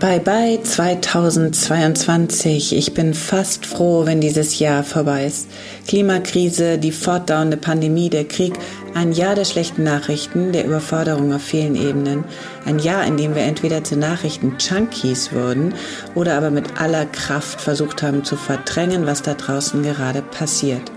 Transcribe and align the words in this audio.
Bye 0.00 0.20
bye 0.20 0.60
2022. 0.62 2.76
Ich 2.76 2.94
bin 2.94 3.14
fast 3.14 3.66
froh, 3.66 4.06
wenn 4.06 4.20
dieses 4.20 4.60
Jahr 4.60 4.84
vorbei 4.84 5.26
ist. 5.26 5.48
Klimakrise, 5.88 6.78
die 6.78 6.92
fortdauernde 6.92 7.56
Pandemie, 7.56 8.08
der 8.08 8.24
Krieg, 8.24 8.54
ein 8.94 9.10
Jahr 9.10 9.34
der 9.34 9.44
schlechten 9.44 9.82
Nachrichten, 9.82 10.52
der 10.52 10.66
Überforderung 10.66 11.32
auf 11.32 11.42
vielen 11.42 11.74
Ebenen. 11.74 12.22
Ein 12.64 12.78
Jahr, 12.78 13.04
in 13.06 13.16
dem 13.16 13.34
wir 13.34 13.42
entweder 13.42 13.82
zu 13.82 13.96
Nachrichten-Junkies 13.96 15.32
wurden 15.32 15.74
oder 16.14 16.36
aber 16.36 16.50
mit 16.50 16.80
aller 16.80 17.06
Kraft 17.06 17.60
versucht 17.60 18.00
haben 18.00 18.22
zu 18.22 18.36
verdrängen, 18.36 19.04
was 19.04 19.22
da 19.22 19.34
draußen 19.34 19.82
gerade 19.82 20.22
passiert. 20.22 20.92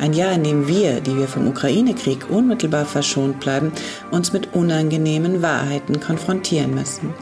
Ein 0.00 0.14
Jahr, 0.14 0.32
in 0.32 0.44
dem 0.44 0.66
wir, 0.66 1.02
die 1.02 1.14
wir 1.14 1.28
vom 1.28 1.46
Ukraine-Krieg 1.46 2.30
unmittelbar 2.30 2.86
verschont 2.86 3.38
bleiben, 3.40 3.70
uns 4.10 4.32
mit 4.32 4.54
unangenehmen 4.54 5.42
Wahrheiten 5.42 6.00
konfrontieren 6.00 6.74
müssen. 6.74 7.12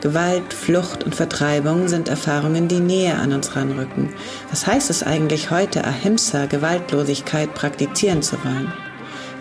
Gewalt, 0.00 0.54
Flucht 0.54 1.02
und 1.02 1.16
Vertreibung 1.16 1.88
sind 1.88 2.08
Erfahrungen, 2.08 2.68
die 2.68 2.78
näher 2.78 3.18
an 3.18 3.32
uns 3.32 3.56
ranrücken. 3.56 4.10
Was 4.50 4.66
heißt 4.66 4.90
es 4.90 5.02
eigentlich 5.02 5.50
heute, 5.50 5.84
Ahimsa, 5.84 6.46
Gewaltlosigkeit 6.46 7.52
praktizieren 7.54 8.22
zu 8.22 8.36
wollen? 8.44 8.72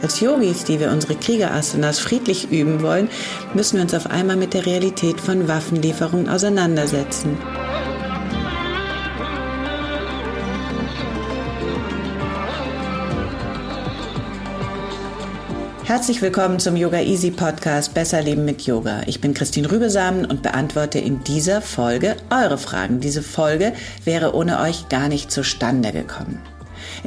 Als 0.01 0.19
Yogis, 0.19 0.63
die 0.63 0.79
wir 0.79 0.91
unsere 0.91 1.15
Kriegerasanas 1.15 1.99
friedlich 1.99 2.51
üben 2.51 2.81
wollen, 2.81 3.09
müssen 3.53 3.77
wir 3.77 3.83
uns 3.83 3.93
auf 3.93 4.09
einmal 4.09 4.35
mit 4.35 4.53
der 4.53 4.65
Realität 4.65 5.19
von 5.19 5.47
Waffenlieferungen 5.47 6.29
auseinandersetzen. 6.29 7.37
Herzlich 15.87 16.21
willkommen 16.21 16.59
zum 16.59 16.75
Yoga 16.75 16.99
Easy 16.99 17.31
Podcast 17.31 17.93
Besser 17.93 18.21
Leben 18.21 18.43
mit 18.43 18.63
Yoga. 18.63 19.03
Ich 19.05 19.21
bin 19.21 19.33
Christine 19.33 19.71
Rübesamen 19.71 20.25
und 20.25 20.43
beantworte 20.43 20.99
in 20.99 21.23
dieser 21.23 21.61
Folge 21.61 22.17
eure 22.29 22.57
Fragen. 22.57 22.99
Diese 22.99 23.23
Folge 23.23 23.71
wäre 24.03 24.35
ohne 24.35 24.59
euch 24.59 24.89
gar 24.89 25.07
nicht 25.07 25.31
zustande 25.31 25.93
gekommen. 25.93 26.41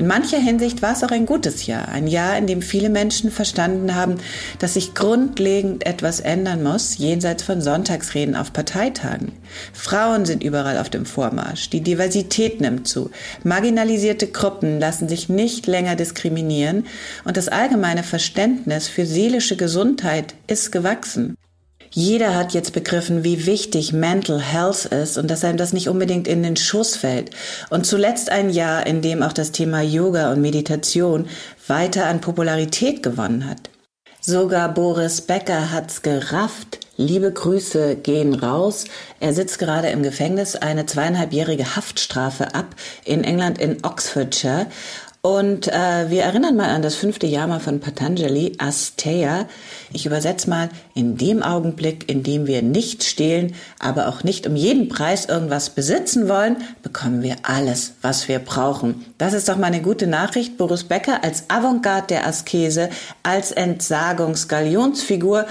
In 0.01 0.07
mancher 0.07 0.39
Hinsicht 0.39 0.81
war 0.81 0.95
es 0.95 1.05
auch 1.05 1.11
ein 1.11 1.27
gutes 1.27 1.67
Jahr, 1.67 1.91
ein 1.91 2.07
Jahr, 2.07 2.39
in 2.39 2.47
dem 2.47 2.63
viele 2.63 2.89
Menschen 2.89 3.31
verstanden 3.31 3.95
haben, 3.95 4.17
dass 4.59 4.73
sich 4.73 4.95
grundlegend 4.95 5.85
etwas 5.85 6.21
ändern 6.21 6.63
muss, 6.63 6.97
jenseits 6.97 7.43
von 7.43 7.61
Sonntagsreden 7.61 8.35
auf 8.35 8.51
Parteitagen. 8.55 9.33
Frauen 9.75 10.25
sind 10.25 10.43
überall 10.43 10.79
auf 10.79 10.89
dem 10.89 11.05
Vormarsch, 11.05 11.69
die 11.69 11.83
Diversität 11.83 12.63
nimmt 12.63 12.89
zu, 12.89 13.11
marginalisierte 13.45 14.29
Gruppen 14.29 14.81
lassen 14.81 15.07
sich 15.07 15.29
nicht 15.29 15.67
länger 15.67 15.97
diskriminieren 15.97 16.87
und 17.27 17.37
das 17.37 17.49
allgemeine 17.49 18.03
Verständnis 18.03 18.89
für 18.89 19.05
seelische 19.05 19.57
Gesundheit 19.57 20.35
ist 20.47 20.73
gewachsen. 20.73 21.37
Jeder 21.93 22.37
hat 22.37 22.55
jetzt 22.55 22.73
begriffen, 22.73 23.25
wie 23.25 23.47
wichtig 23.47 23.93
Mental 23.93 24.41
Health 24.41 24.85
ist 24.85 25.19
und 25.19 25.29
dass 25.29 25.45
einem 25.45 25.59
das 25.59 25.73
nicht 25.73 25.89
unbedingt 25.89 26.29
in 26.29 26.45
den 26.45 26.57
Schuss 26.57 26.95
fällt. 26.95 27.31
Und 27.69 27.85
zuletzt 27.85 28.31
ein 28.31 28.51
Jahr, 28.51 28.87
in 28.87 29.03
dem 29.03 29.23
auch 29.25 29.33
das 29.33 29.51
Thema 29.51 29.83
Yoga 29.83 30.31
und 30.33 30.41
Meditation 30.41 31.29
weiter 31.67 32.07
an 32.07 32.21
Popularität 32.21 33.03
gewonnen 33.03 33.49
hat. 33.49 33.71
Sogar 34.21 34.73
Boris 34.73 35.23
Becker 35.23 35.73
hat's 35.73 36.03
gerafft. 36.03 36.79
Liebe 36.97 37.33
Grüße 37.33 37.97
gehen 37.97 38.35
raus. 38.35 38.85
Er 39.19 39.33
sitzt 39.33 39.59
gerade 39.59 39.89
im 39.89 40.03
Gefängnis 40.03 40.55
eine 40.55 40.87
zweieinhalbjährige 40.87 41.75
Haftstrafe 41.75 42.55
ab 42.55 42.77
in 43.05 43.25
England 43.25 43.59
in 43.59 43.83
Oxfordshire 43.83 44.67
und 45.23 45.69
äh, 45.69 46.09
wir 46.09 46.23
erinnern 46.23 46.57
mal 46.57 46.71
an 46.71 46.81
das 46.81 46.95
fünfte 46.95 47.27
Yama 47.27 47.59
von 47.59 47.81
Patanjali, 47.81 48.55
Asteya. 48.57 49.47
Ich 49.93 50.07
übersetze 50.07 50.49
mal, 50.49 50.71
in 50.95 51.19
dem 51.19 51.43
Augenblick, 51.43 52.11
in 52.11 52.23
dem 52.23 52.47
wir 52.47 52.63
nicht 52.63 53.05
stehlen, 53.05 53.55
aber 53.79 54.09
auch 54.09 54.25
nicht 54.25 54.47
um 54.47 54.57
jeden 54.57 54.89
Preis 54.89 55.27
irgendwas 55.27 55.69
besitzen 55.71 56.31
wollen, 56.31 56.57
bekommen 56.83 57.23
wir 57.23 57.37
alles, 57.43 57.93
was 58.01 58.29
wir 58.29 58.39
brauchen. 58.39 59.05
Das 59.19 59.35
ist 59.35 59.51
doch 59.51 59.59
mal 59.59 59.67
eine 59.67 59.83
gute 59.83 60.07
Nachricht. 60.07 60.57
Boris 60.57 60.85
Becker 60.85 61.23
als 61.23 61.51
Avantgarde 61.51 62.07
der 62.07 62.27
Askese, 62.27 62.89
als 63.23 63.53
Entsagungsgalionsfigur 63.53 65.45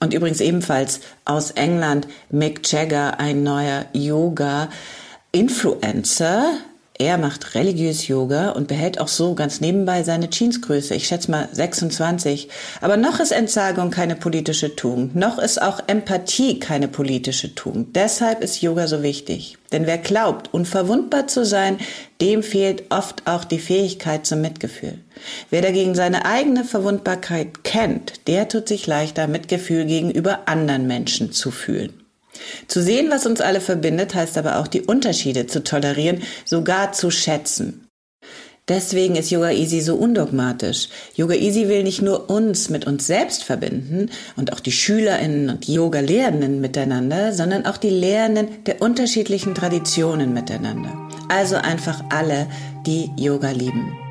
und 0.00 0.14
übrigens 0.14 0.40
ebenfalls 0.40 0.98
aus 1.24 1.52
England 1.52 2.08
Mick 2.30 2.68
Jagger, 2.72 3.20
ein 3.20 3.44
neuer 3.44 3.84
Yoga-Influencer 3.92 6.58
er 6.98 7.16
macht 7.16 7.54
religiös 7.54 8.06
Yoga 8.06 8.50
und 8.50 8.68
behält 8.68 9.00
auch 9.00 9.08
so 9.08 9.34
ganz 9.34 9.60
nebenbei 9.60 10.02
seine 10.02 10.28
Jeansgröße. 10.30 10.94
Ich 10.94 11.06
schätze 11.06 11.30
mal 11.30 11.48
26. 11.50 12.48
Aber 12.80 12.96
noch 12.96 13.18
ist 13.18 13.32
Entsagung 13.32 13.90
keine 13.90 14.14
politische 14.14 14.76
Tugend. 14.76 15.16
Noch 15.16 15.38
ist 15.38 15.60
auch 15.60 15.80
Empathie 15.86 16.60
keine 16.60 16.88
politische 16.88 17.54
Tugend. 17.54 17.96
Deshalb 17.96 18.42
ist 18.42 18.60
Yoga 18.60 18.86
so 18.86 19.02
wichtig. 19.02 19.56
Denn 19.72 19.86
wer 19.86 19.98
glaubt, 19.98 20.52
unverwundbar 20.52 21.26
zu 21.26 21.46
sein, 21.46 21.78
dem 22.20 22.42
fehlt 22.42 22.84
oft 22.90 23.26
auch 23.26 23.44
die 23.44 23.58
Fähigkeit 23.58 24.26
zum 24.26 24.42
Mitgefühl. 24.42 24.98
Wer 25.48 25.62
dagegen 25.62 25.94
seine 25.94 26.26
eigene 26.26 26.62
Verwundbarkeit 26.62 27.64
kennt, 27.64 28.28
der 28.28 28.48
tut 28.48 28.68
sich 28.68 28.86
leichter, 28.86 29.26
Mitgefühl 29.26 29.86
gegenüber 29.86 30.40
anderen 30.46 30.86
Menschen 30.86 31.32
zu 31.32 31.50
fühlen. 31.50 32.01
Zu 32.66 32.82
sehen, 32.82 33.10
was 33.10 33.26
uns 33.26 33.40
alle 33.40 33.60
verbindet, 33.60 34.14
heißt 34.14 34.38
aber 34.38 34.58
auch 34.58 34.66
die 34.66 34.82
Unterschiede 34.82 35.46
zu 35.46 35.62
tolerieren, 35.62 36.22
sogar 36.44 36.92
zu 36.92 37.10
schätzen. 37.10 37.88
Deswegen 38.68 39.16
ist 39.16 39.30
Yoga 39.30 39.50
Easy 39.50 39.80
so 39.80 39.96
undogmatisch. 39.96 40.88
Yoga 41.16 41.34
Easy 41.34 41.68
will 41.68 41.82
nicht 41.82 42.00
nur 42.00 42.30
uns 42.30 42.68
mit 42.70 42.86
uns 42.86 43.08
selbst 43.08 43.42
verbinden 43.42 44.08
und 44.36 44.52
auch 44.52 44.60
die 44.60 44.70
Schülerinnen 44.70 45.50
und 45.50 45.66
Yoga-Lehrenden 45.66 46.60
miteinander, 46.60 47.32
sondern 47.32 47.66
auch 47.66 47.76
die 47.76 47.90
Lehrenden 47.90 48.62
der 48.64 48.80
unterschiedlichen 48.80 49.56
Traditionen 49.56 50.32
miteinander. 50.32 50.96
Also 51.28 51.56
einfach 51.56 52.04
alle, 52.10 52.46
die 52.86 53.10
Yoga 53.16 53.50
lieben. 53.50 54.01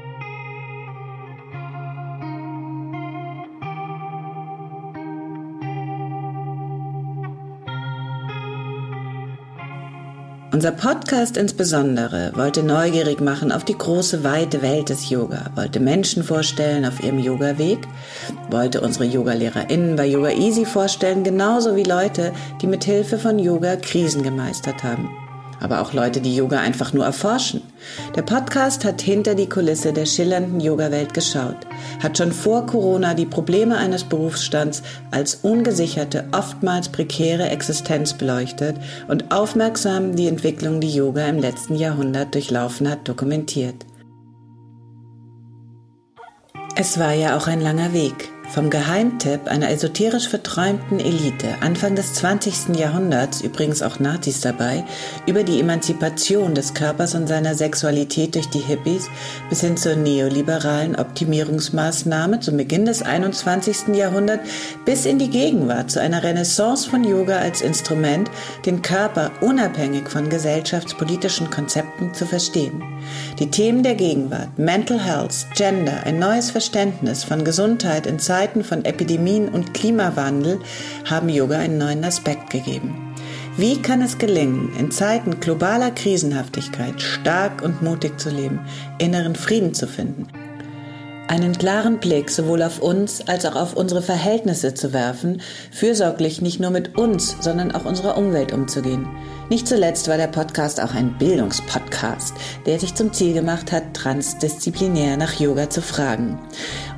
Unser 10.54 10.72
Podcast 10.72 11.38
insbesondere 11.38 12.34
wollte 12.36 12.62
neugierig 12.62 13.22
machen 13.22 13.54
auf 13.54 13.64
die 13.64 13.78
große, 13.78 14.26
weite 14.26 14.62
Welt 14.62 14.90
des 14.90 15.10
Yoga, 15.10 15.46
wollte 15.56 15.80
Menschen 15.80 16.24
vorstellen 16.24 16.84
auf 16.84 17.02
ihrem 17.02 17.20
Yoga-Weg, 17.20 17.88
wollte 18.50 18.82
unsere 18.82 19.06
Yoga-LehrerInnen 19.06 19.96
bei 19.96 20.08
Yoga 20.08 20.32
Easy 20.32 20.66
vorstellen, 20.66 21.24
genauso 21.24 21.78
wie 21.78 21.84
Leute, 21.84 22.34
die 22.62 22.68
mit 22.68 22.84
Hilfe 22.84 23.18
von 23.18 23.40
Yoga 23.40 23.78
Krisen 23.78 24.24
gemeistert 24.24 24.84
haben 24.84 25.21
aber 25.62 25.82
auch 25.82 25.94
Leute, 25.94 26.20
die 26.20 26.36
Yoga 26.36 26.60
einfach 26.60 26.92
nur 26.92 27.06
erforschen. 27.06 27.62
Der 28.16 28.24
Podcast 28.24 28.84
hat 28.84 29.02
hinter 29.02 29.36
die 29.36 29.48
Kulisse 29.48 29.94
der 29.94 30.06
schillernden 30.06 30.60
Yoga-Welt 30.60 31.14
geschaut, 31.14 31.56
hat 32.02 32.18
schon 32.18 32.32
vor 32.32 32.66
Corona 32.66 33.14
die 33.14 33.26
Probleme 33.26 33.78
eines 33.78 34.04
Berufsstands 34.04 34.84
als 35.12 35.36
ungesicherte, 35.36 36.26
oftmals 36.32 36.90
prekäre 36.90 37.50
Existenz 37.50 38.14
beleuchtet 38.14 38.76
und 39.08 39.32
aufmerksam 39.32 40.16
die 40.16 40.28
Entwicklung, 40.28 40.82
die 40.82 40.94
Yoga 40.94 41.28
im 41.28 41.40
letzten 41.40 41.76
Jahrhundert 41.76 42.34
durchlaufen 42.34 42.90
hat, 42.90 43.08
dokumentiert. 43.08 43.86
Es 46.76 46.98
war 46.98 47.14
ja 47.14 47.38
auch 47.38 47.48
ein 47.48 47.62
langer 47.62 47.94
Weg. 47.94 48.30
Vom 48.52 48.70
Geheimtipp 48.70 49.48
einer 49.48 49.70
esoterisch 49.70 50.28
verträumten 50.28 51.00
Elite 51.00 51.56
Anfang 51.62 51.96
des 51.96 52.16
20. 52.16 52.76
Jahrhunderts, 52.78 53.40
übrigens 53.40 53.82
auch 53.82 54.02
Nazis 54.02 54.42
dabei, 54.42 54.84
über 55.26 55.44
die 55.44 55.62
Emanzipation 55.62 56.54
des 56.54 56.74
Körpers 56.74 57.16
und 57.16 57.28
seiner 57.28 57.56
Sexualität 57.56 58.36
durch 58.36 58.50
die 58.50 58.60
Hippies 58.60 59.10
bis 59.50 59.62
hin 59.62 59.78
zur 59.78 59.96
neoliberalen 59.96 60.98
Optimierungsmaßnahme 60.98 62.42
zum 62.42 62.58
Beginn 62.58 62.84
des 62.84 63.02
21. 63.02 63.96
Jahrhunderts 63.96 64.50
bis 64.84 65.06
in 65.06 65.18
die 65.18 65.30
Gegenwart 65.30 65.90
zu 65.90 66.02
einer 66.02 66.22
Renaissance 66.22 66.90
von 66.90 67.06
Yoga 67.06 67.38
als 67.38 67.62
Instrument, 67.62 68.30
den 68.66 68.82
Körper 68.82 69.32
unabhängig 69.40 70.10
von 70.10 70.28
gesellschaftspolitischen 70.28 71.50
Konzepten 71.50 72.14
zu 72.14 72.26
verstehen. 72.26 72.84
Die 73.40 73.50
Themen 73.50 73.84
der 73.84 73.96
Gegenwart, 73.96 74.58
Mental 74.58 75.00
Health, 75.00 75.48
Gender, 75.56 76.04
ein 76.06 76.20
neues 76.20 76.52
Verständnis 76.52 77.24
von 77.24 77.44
Gesundheit 77.44 78.06
in 78.06 78.20
Zeiten 78.20 78.64
von 78.64 78.86
Epidemien 78.86 79.50
und 79.50 79.74
Klimawandel 79.74 80.60
haben 81.10 81.30
Yoga 81.30 81.60
einen 81.60 81.78
neuen 81.78 82.04
Aspekt 82.04 82.50
gegeben. 82.50 83.16
Wie 83.58 83.82
kann 83.82 84.02
es 84.02 84.18
gelingen, 84.18 84.74
in 84.80 84.92
Zeiten 84.92 85.40
globaler 85.40 85.92
Krisenhaftigkeit 85.92 87.02
stark 87.02 87.62
und 87.62 87.82
mutig 87.82 88.20
zu 88.20 88.30
leben, 88.30 88.60
inneren 88.98 89.36
Frieden 89.36 89.74
zu 89.74 89.88
finden? 89.88 90.28
einen 91.32 91.58
klaren 91.58 92.00
Blick 92.00 92.30
sowohl 92.30 92.62
auf 92.62 92.82
uns 92.82 93.26
als 93.26 93.46
auch 93.46 93.56
auf 93.56 93.78
unsere 93.78 94.02
Verhältnisse 94.02 94.74
zu 94.74 94.92
werfen, 94.92 95.42
fürsorglich 95.72 96.42
nicht 96.42 96.60
nur 96.60 96.72
mit 96.72 96.98
uns, 96.98 97.38
sondern 97.40 97.72
auch 97.72 97.86
unserer 97.86 98.18
Umwelt 98.18 98.52
umzugehen. 98.52 99.08
Nicht 99.52 99.68
zuletzt 99.68 100.08
war 100.08 100.16
der 100.16 100.28
Podcast 100.28 100.80
auch 100.80 100.94
ein 100.94 101.18
Bildungspodcast, 101.18 102.34
der 102.66 102.80
sich 102.80 102.96
zum 102.96 103.12
Ziel 103.12 103.34
gemacht 103.34 103.74
hat, 103.74 103.94
transdisziplinär 103.94 105.18
nach 105.18 105.42
Yoga 105.42 105.70
zu 105.70 105.82
fragen. 105.82 106.40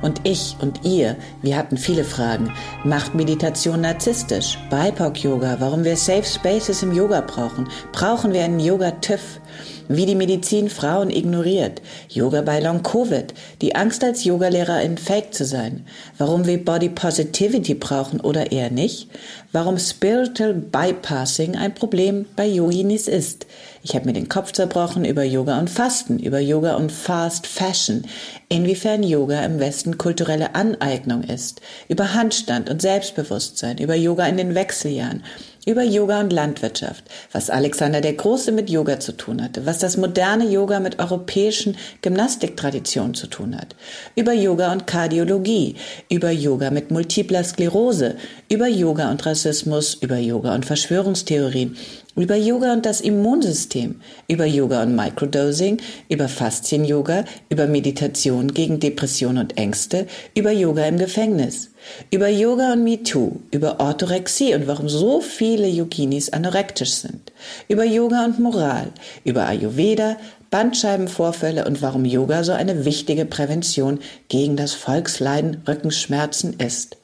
Und 0.02 0.20
ich 0.22 0.54
und 0.60 0.84
ihr, 0.84 1.16
wir 1.42 1.56
hatten 1.56 1.76
viele 1.76 2.04
Fragen. 2.04 2.52
Macht 2.84 3.16
Meditation 3.16 3.80
narzisstisch? 3.80 4.56
BIPOC-Yoga? 4.70 5.56
Warum 5.58 5.82
wir 5.82 5.96
Safe 5.96 6.22
Spaces 6.22 6.84
im 6.84 6.94
Yoga 6.94 7.22
brauchen? 7.22 7.68
Brauchen 7.90 8.32
wir 8.32 8.44
einen 8.44 8.60
Yoga-TÜV? 8.60 9.40
wie 9.88 10.06
die 10.06 10.14
Medizin 10.14 10.70
Frauen 10.70 11.10
ignoriert, 11.10 11.82
Yoga 12.08 12.42
bei 12.42 12.60
Long 12.60 12.82
Covid, 12.82 13.34
die 13.60 13.74
Angst 13.74 14.02
als 14.02 14.24
Yogalehrerin 14.24 14.98
fake 14.98 15.34
zu 15.34 15.44
sein, 15.44 15.86
warum 16.18 16.46
wir 16.46 16.64
Body 16.64 16.88
Positivity 16.88 17.74
brauchen 17.74 18.20
oder 18.20 18.52
eher 18.52 18.70
nicht, 18.70 19.08
warum 19.52 19.78
Spiritual 19.78 20.54
Bypassing 20.54 21.56
ein 21.56 21.74
Problem 21.74 22.26
bei 22.36 22.43
Yoginis 22.46 23.08
ist. 23.08 23.46
Ich 23.82 23.94
habe 23.94 24.06
mir 24.06 24.12
den 24.12 24.28
Kopf 24.28 24.52
zerbrochen 24.52 25.04
über 25.04 25.24
Yoga 25.24 25.58
und 25.58 25.68
Fasten, 25.68 26.18
über 26.18 26.38
Yoga 26.38 26.76
und 26.76 26.90
Fast 26.90 27.46
Fashion, 27.46 28.06
inwiefern 28.48 29.02
Yoga 29.02 29.44
im 29.44 29.60
Westen 29.60 29.98
kulturelle 29.98 30.54
Aneignung 30.54 31.22
ist, 31.22 31.60
über 31.88 32.14
Handstand 32.14 32.70
und 32.70 32.80
Selbstbewusstsein, 32.80 33.78
über 33.78 33.94
Yoga 33.94 34.26
in 34.26 34.36
den 34.36 34.54
Wechseljahren, 34.54 35.22
über 35.66 35.82
Yoga 35.82 36.20
und 36.20 36.32
Landwirtschaft, 36.32 37.04
was 37.32 37.50
Alexander 37.50 38.00
der 38.00 38.12
Große 38.12 38.52
mit 38.52 38.68
Yoga 38.68 39.00
zu 39.00 39.12
tun 39.12 39.42
hatte, 39.42 39.64
was 39.66 39.78
das 39.78 39.96
moderne 39.96 40.46
Yoga 40.46 40.80
mit 40.80 40.98
europäischen 40.98 41.76
Gymnastiktraditionen 42.02 43.14
zu 43.14 43.26
tun 43.26 43.56
hat, 43.56 43.74
über 44.14 44.32
Yoga 44.32 44.72
und 44.72 44.86
Kardiologie, 44.86 45.76
über 46.10 46.30
Yoga 46.30 46.70
mit 46.70 46.90
multipler 46.90 47.44
Sklerose, 47.44 48.16
über 48.50 48.66
Yoga 48.66 49.10
und 49.10 49.24
Rassismus, 49.24 49.94
über 49.94 50.18
Yoga 50.18 50.54
und 50.54 50.66
Verschwörungstheorien, 50.66 51.76
über 52.16 52.36
Yoga 52.36 52.72
und 52.72 52.86
das 52.86 53.00
Immunsystem, 53.00 54.00
über 54.28 54.44
Yoga 54.44 54.82
und 54.82 54.94
Microdosing, 54.94 55.78
über 56.08 56.28
Faszien-Yoga, 56.28 57.24
über 57.48 57.66
Meditation 57.66 58.54
gegen 58.54 58.78
Depression 58.78 59.38
und 59.38 59.56
Ängste, 59.56 60.06
über 60.36 60.52
Yoga 60.52 60.86
im 60.86 60.98
Gefängnis, 60.98 61.70
über 62.10 62.28
Yoga 62.28 62.72
und 62.72 62.84
MeToo, 62.84 63.40
über 63.50 63.80
Orthorexie 63.80 64.54
und 64.54 64.66
warum 64.68 64.88
so 64.88 65.20
viele 65.20 65.66
Yoginis 65.66 66.30
anorektisch 66.30 66.92
sind, 66.92 67.32
über 67.68 67.84
Yoga 67.84 68.24
und 68.24 68.38
Moral, 68.38 68.92
über 69.24 69.46
Ayurveda, 69.46 70.16
Bandscheibenvorfälle 70.50 71.64
und 71.64 71.82
warum 71.82 72.04
Yoga 72.04 72.44
so 72.44 72.52
eine 72.52 72.84
wichtige 72.84 73.24
Prävention 73.24 73.98
gegen 74.28 74.54
das 74.56 74.72
Volksleiden 74.72 75.62
Rückenschmerzen 75.66 76.60
ist. 76.60 76.96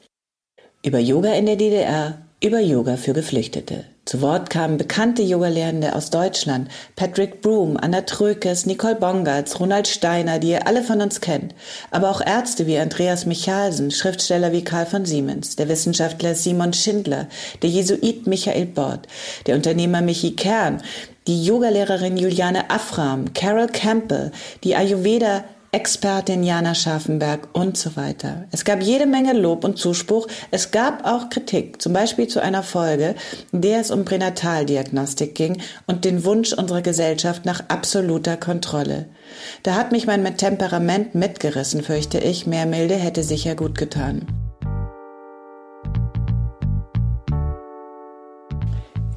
Über 0.83 0.99
Yoga 0.99 1.33
in 1.33 1.47
der 1.47 1.57
DDR, 1.57 2.19
über 2.41 2.61
Yoga 2.61 2.95
für 2.95 3.11
Geflüchtete. 3.11 3.90
Zu 4.11 4.21
Wort 4.21 4.49
kamen 4.49 4.77
bekannte 4.77 5.21
Yogalehrende 5.21 5.95
aus 5.95 6.09
Deutschland, 6.09 6.67
Patrick 6.97 7.41
Broom, 7.41 7.77
Anna 7.77 8.01
Trökes, 8.01 8.65
Nicole 8.65 8.95
Bongartz, 8.95 9.57
Ronald 9.57 9.87
Steiner, 9.87 10.37
die 10.37 10.49
ihr 10.49 10.67
alle 10.67 10.83
von 10.83 10.99
uns 10.99 11.21
kennt, 11.21 11.55
aber 11.91 12.09
auch 12.09 12.19
Ärzte 12.19 12.67
wie 12.67 12.77
Andreas 12.77 13.25
Michalsen, 13.25 13.89
Schriftsteller 13.89 14.51
wie 14.51 14.65
Karl 14.65 14.85
von 14.85 15.05
Siemens, 15.05 15.55
der 15.55 15.69
Wissenschaftler 15.69 16.35
Simon 16.35 16.73
Schindler, 16.73 17.29
der 17.61 17.69
Jesuit 17.69 18.27
Michael 18.27 18.65
Bort, 18.65 19.07
der 19.47 19.55
Unternehmer 19.55 20.01
Michi 20.01 20.35
Kern, 20.35 20.83
die 21.25 21.45
Yogalehrerin 21.45 22.17
Juliane 22.17 22.69
Afram, 22.69 23.33
Carol 23.33 23.67
Campbell, 23.67 24.33
die 24.65 24.75
Ayurveda 24.75 25.45
Expertin 25.73 26.43
Jana 26.43 26.75
Scharfenberg 26.75 27.47
und 27.53 27.77
so 27.77 27.95
weiter. 27.95 28.43
Es 28.51 28.65
gab 28.65 28.81
jede 28.81 29.05
Menge 29.05 29.31
Lob 29.31 29.63
und 29.63 29.77
Zuspruch. 29.77 30.27
Es 30.51 30.71
gab 30.71 31.05
auch 31.05 31.29
Kritik, 31.29 31.81
zum 31.81 31.93
Beispiel 31.93 32.27
zu 32.27 32.41
einer 32.41 32.61
Folge, 32.61 33.15
in 33.53 33.61
der 33.61 33.79
es 33.79 33.89
um 33.89 34.03
Pränataldiagnostik 34.03 35.33
ging 35.33 35.61
und 35.87 36.03
den 36.03 36.25
Wunsch 36.25 36.51
unserer 36.51 36.81
Gesellschaft 36.81 37.45
nach 37.45 37.63
absoluter 37.69 38.35
Kontrolle. 38.35 39.07
Da 39.63 39.75
hat 39.75 39.93
mich 39.93 40.07
mein 40.07 40.35
Temperament 40.35 41.15
mitgerissen, 41.15 41.83
fürchte 41.83 42.19
ich. 42.19 42.45
Mehr 42.45 42.65
Milde 42.65 42.95
hätte 42.95 43.23
sicher 43.23 43.55
gut 43.55 43.77
getan. 43.77 44.50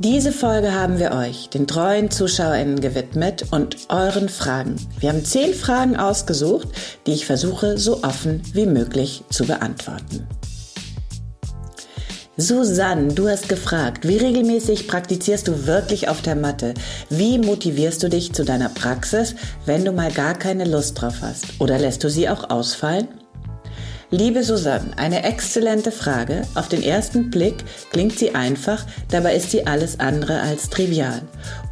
Diese 0.05 0.33
Folge 0.33 0.75
haben 0.75 0.99
wir 0.99 1.13
euch, 1.13 1.49
den 1.49 1.67
treuen 1.67 2.11
ZuschauerInnen, 2.11 2.79
gewidmet 2.79 3.47
und 3.53 3.89
euren 3.89 4.29
Fragen. 4.29 4.77
Wir 5.01 5.09
haben 5.09 5.25
zehn 5.25 5.55
Fragen 5.55 5.97
ausgesucht, 5.97 6.69
die 7.07 7.13
ich 7.13 7.25
versuche, 7.25 7.79
so 7.79 8.03
offen 8.03 8.43
wie 8.53 8.67
möglich 8.67 9.25
zu 9.31 9.47
beantworten. 9.47 10.29
Susanne, 12.37 13.15
du 13.15 13.31
hast 13.31 13.49
gefragt, 13.49 14.07
wie 14.07 14.19
regelmäßig 14.19 14.89
praktizierst 14.89 15.49
du 15.49 15.67
wirklich 15.67 16.07
auf 16.09 16.21
der 16.21 16.37
Matte? 16.37 16.75
Wie 17.09 17.39
motivierst 17.39 18.03
du 18.03 18.11
dich 18.11 18.35
zu 18.35 18.45
deiner 18.45 18.69
Praxis, 18.69 19.35
wenn 19.65 19.87
du 19.87 19.93
mal 19.93 20.13
gar 20.13 20.35
keine 20.35 20.67
Lust 20.67 21.01
drauf 21.01 21.23
hast? 21.23 21.47
Oder 21.61 21.79
lässt 21.79 22.05
du 22.05 22.11
sie 22.11 22.29
auch 22.29 22.51
ausfallen? 22.51 23.09
Liebe 24.17 24.45
Susanne, 24.45 24.93
eine 24.97 25.25
exzellente 25.25 25.91
Frage. 25.91 26.43
Auf 26.55 26.69
den 26.69 26.85
ersten 26.85 27.31
Blick 27.31 27.57
klingt 27.91 28.17
sie 28.17 28.33
einfach, 28.33 28.87
dabei 29.11 29.35
ist 29.35 29.51
sie 29.51 29.67
alles 29.67 29.99
andere 29.99 30.41
als 30.41 30.71
trivial. 30.71 31.21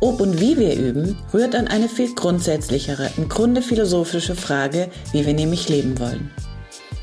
Ob 0.01 0.21
und 0.21 0.41
wie 0.41 0.59
wir 0.59 0.75
üben, 0.75 1.17
rührt 1.33 1.55
an 1.55 1.69
eine 1.69 1.89
viel 1.89 2.13
grundsätzlichere, 2.17 3.11
im 3.17 3.29
Grunde 3.29 3.63
philosophische 3.63 4.35
Frage, 4.35 4.89
wie 5.13 5.25
wir 5.25 5.35
nämlich 5.35 5.69
leben 5.69 6.01
wollen. 6.01 6.33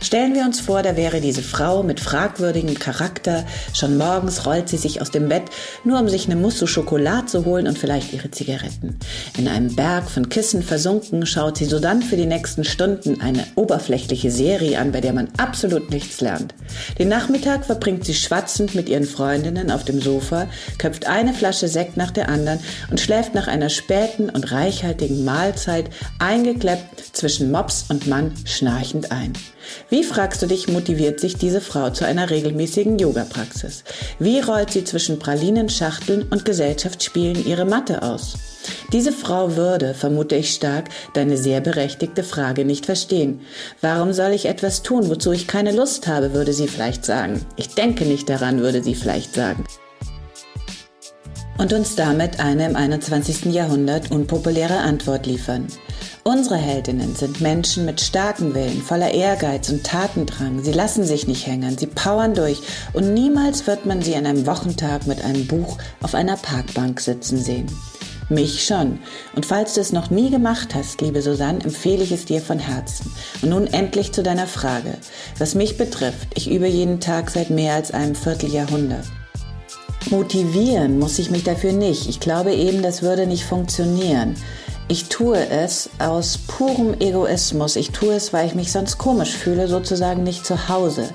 Stellen 0.02 0.34
wir 0.34 0.46
uns 0.46 0.62
vor, 0.62 0.82
da 0.82 0.96
wäre 0.96 1.20
diese 1.20 1.42
Frau 1.42 1.84
mit 1.84 2.00
fragwürdigem 2.00 2.80
Charakter. 2.80 3.46
Schon 3.74 3.98
morgens 3.98 4.46
rollt 4.46 4.70
sie 4.70 4.78
sich 4.78 5.02
aus 5.02 5.12
dem 5.12 5.28
Bett, 5.28 5.44
nur 5.84 6.00
um 6.00 6.08
sich 6.08 6.26
eine 6.26 6.38
Mousse 6.38 6.68
Schokolade 6.68 7.26
zu 7.26 7.44
holen 7.44 7.68
und 7.68 7.78
vielleicht 7.78 8.14
ihre 8.14 8.32
Zigaretten. 8.32 8.98
In 9.38 9.50
einem 9.50 9.76
Berg 9.76 10.10
von 10.10 10.30
Kissen 10.30 10.64
versunken 10.64 11.26
schaut 11.26 11.58
sie 11.58 11.66
so 11.66 11.80
dann 11.80 12.02
für 12.02 12.16
die 12.16 12.26
nächsten 12.26 12.64
Stunden 12.64 13.20
eine 13.20 13.46
oberflächliche 13.56 14.32
Serie 14.32 14.80
an, 14.80 14.94
bei 14.94 15.02
der 15.02 15.12
man 15.12 15.28
absolut 15.38 15.90
nichts 15.92 16.22
lernt. 16.22 16.56
Den 16.98 17.10
Nachmittag 17.10 17.66
verbringt 17.66 18.06
sie 18.06 18.14
schwatzend 18.14 18.76
mit 18.76 18.88
ihren 18.88 19.06
Freundinnen 19.06 19.70
auf 19.70 19.84
dem 19.84 20.02
Sofa, 20.02 20.48
köpft 20.78 21.08
eine 21.08 21.34
Flasche 21.34 21.68
Sekt 21.68 21.98
nach 21.98 22.12
der 22.12 22.30
anderen 22.30 22.60
und 22.90 23.02
schläft 23.02 23.36
nach 23.36 23.48
einer 23.48 23.70
späten 23.70 24.30
und 24.30 24.52
reichhaltigen 24.52 25.26
Mahlzeit 25.26 25.90
eingekleppt 26.20 27.18
zwischen 27.18 27.52
Mops 27.52 27.86
und 27.90 28.08
Mann 28.08 28.34
schnarchend 28.46 29.12
ein. 29.12 29.34
Wie 29.90 30.04
fragst 30.04 30.40
du 30.44 30.46
dich, 30.46 30.68
motiviert 30.68 31.20
sich 31.20 31.36
diese 31.36 31.62
Frau 31.62 31.90
zu 31.90 32.06
einer 32.06 32.30
regelmäßigen 32.30 33.00
Yoga-Praxis? 33.00 33.84
Wie 34.20 34.40
rollt 34.40 34.70
sie 34.70 34.84
zwischen 34.84 35.18
Pralinenschachteln 35.18 36.28
und 36.30 36.46
Gesellschaftsspielen 36.46 37.44
ihre 37.44 37.66
Matte 37.66 38.04
aus? 38.04 38.36
Diese 38.94 39.12
Frau 39.12 39.56
würde, 39.56 39.96
vermute 39.96 40.36
ich 40.36 40.54
stark, 40.54 40.90
deine 41.14 41.38
sehr 41.38 41.60
berechtigte 41.60 42.24
Frage 42.24 42.66
nicht 42.66 42.86
verstehen. 42.86 43.42
Warum 43.82 44.14
soll 44.14 44.32
ich 44.34 44.46
etwas 44.46 44.84
tun, 44.84 45.10
wozu 45.10 45.32
ich 45.32 45.48
keine 45.48 45.72
Lust 45.72 46.06
habe, 46.06 46.34
würde 46.34 46.54
sie 46.54 46.68
vielleicht 46.68 47.04
sagen. 47.04 47.44
Ich 47.56 47.70
denke 47.70 48.06
nicht 48.06 48.30
daran, 48.30 48.60
würde 48.60 48.84
sie 48.84 48.94
vielleicht 48.94 49.34
sagen 49.34 49.66
und 51.60 51.74
uns 51.74 51.96
damit 51.96 52.40
eine 52.40 52.66
im 52.66 52.76
21. 52.76 53.46
Jahrhundert 53.54 54.12
unpopuläre 54.12 54.78
Antwort 54.78 55.26
liefern. 55.26 55.68
Unsere 56.24 56.56
Heldinnen 56.56 57.16
sind 57.16 57.42
Menschen 57.42 57.86
mit 57.86 58.00
starkem 58.00 58.56
Willen, 58.56 58.82
voller 58.82 59.14
Ehrgeiz 59.14 59.70
und 59.70 59.84
Tatendrang. 59.84 60.64
Sie 60.64 60.72
lassen 60.72 61.04
sich 61.04 61.28
nicht 61.28 61.48
hängen, 61.48 61.78
sie 61.78 61.88
powern 61.88 62.34
durch 62.34 62.62
und 62.94 63.14
niemals 63.14 63.68
wird 63.68 63.86
man 63.86 64.02
sie 64.02 64.16
an 64.16 64.26
einem 64.26 64.48
Wochentag 64.48 65.06
mit 65.06 65.24
einem 65.24 65.48
Buch 65.48 65.78
auf 66.02 66.16
einer 66.16 66.38
Parkbank 66.38 67.02
sitzen 67.02 67.38
sehen. 67.38 67.68
Mich 68.30 68.64
schon. 68.64 69.00
Und 69.36 69.46
falls 69.46 69.74
du 69.74 69.82
es 69.82 69.92
noch 69.92 70.12
nie 70.12 70.30
gemacht 70.30 70.76
hast, 70.76 71.02
liebe 71.02 71.22
Susanne, 71.22 71.64
empfehle 71.64 72.04
ich 72.04 72.12
es 72.12 72.26
dir 72.26 72.42
von 72.42 72.60
Herzen. 72.60 73.12
Und 73.42 73.50
nun 73.50 73.66
endlich 73.66 74.12
zu 74.12 74.22
deiner 74.22 74.46
Frage. 74.46 74.94
Was 75.40 75.56
mich 75.56 75.78
betrifft, 75.78 76.28
ich 76.36 76.50
übe 76.50 76.68
jeden 76.68 77.00
Tag 77.00 77.32
seit 77.32 77.50
mehr 77.50 77.74
als 77.74 77.92
einem 77.92 78.14
Vierteljahrhundert. 78.14 79.06
Motivieren 80.10 80.98
muss 80.98 81.20
ich 81.20 81.30
mich 81.30 81.44
dafür 81.44 81.74
nicht. 81.74 82.08
Ich 82.08 82.20
glaube 82.20 82.54
eben, 82.54 82.82
das 82.82 83.02
würde 83.02 83.28
nicht 83.28 83.46
funktionieren. 83.46 84.36
Ich 84.88 85.06
tue 85.06 85.38
es 85.38 85.90
aus 86.00 86.40
purem 86.48 87.00
Egoismus. 87.00 87.76
Ich 87.76 87.92
tue 87.92 88.16
es, 88.16 88.34
weil 88.34 88.48
ich 88.48 88.56
mich 88.56 88.72
sonst 88.72 88.98
komisch 88.98 89.36
fühle, 89.36 89.68
sozusagen 89.68 90.24
nicht 90.24 90.46
zu 90.46 90.68
Hause. 90.68 91.10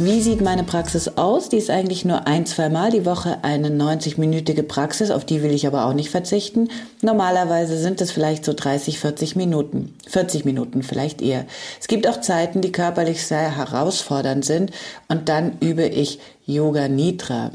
Wie 0.00 0.20
sieht 0.20 0.40
meine 0.40 0.62
Praxis 0.62 1.08
aus? 1.16 1.48
Die 1.48 1.56
ist 1.56 1.70
eigentlich 1.70 2.04
nur 2.04 2.28
ein, 2.28 2.46
zwei 2.46 2.68
Mal 2.68 2.92
die 2.92 3.04
Woche 3.04 3.38
eine 3.42 3.68
90-minütige 3.68 4.62
Praxis, 4.62 5.10
auf 5.10 5.24
die 5.24 5.42
will 5.42 5.50
ich 5.50 5.66
aber 5.66 5.86
auch 5.86 5.92
nicht 5.92 6.10
verzichten. 6.10 6.68
Normalerweise 7.02 7.76
sind 7.76 8.00
es 8.00 8.12
vielleicht 8.12 8.44
so 8.44 8.52
30, 8.52 9.00
40 9.00 9.34
Minuten. 9.34 9.96
40 10.06 10.44
Minuten 10.44 10.84
vielleicht 10.84 11.20
eher. 11.20 11.46
Es 11.80 11.88
gibt 11.88 12.06
auch 12.06 12.20
Zeiten, 12.20 12.60
die 12.60 12.70
körperlich 12.70 13.26
sehr 13.26 13.56
herausfordernd 13.56 14.44
sind 14.44 14.70
und 15.08 15.28
dann 15.28 15.58
übe 15.58 15.86
ich 15.86 16.20
Yoga 16.46 16.86
Nidra. 16.86 17.50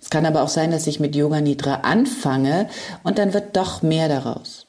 Es 0.00 0.08
kann 0.08 0.24
aber 0.24 0.44
auch 0.44 0.48
sein, 0.48 0.70
dass 0.70 0.86
ich 0.86 1.00
mit 1.00 1.14
Yoga 1.14 1.42
Nidra 1.42 1.80
anfange 1.82 2.70
und 3.02 3.18
dann 3.18 3.34
wird 3.34 3.58
doch 3.58 3.82
mehr 3.82 4.08
daraus. 4.08 4.67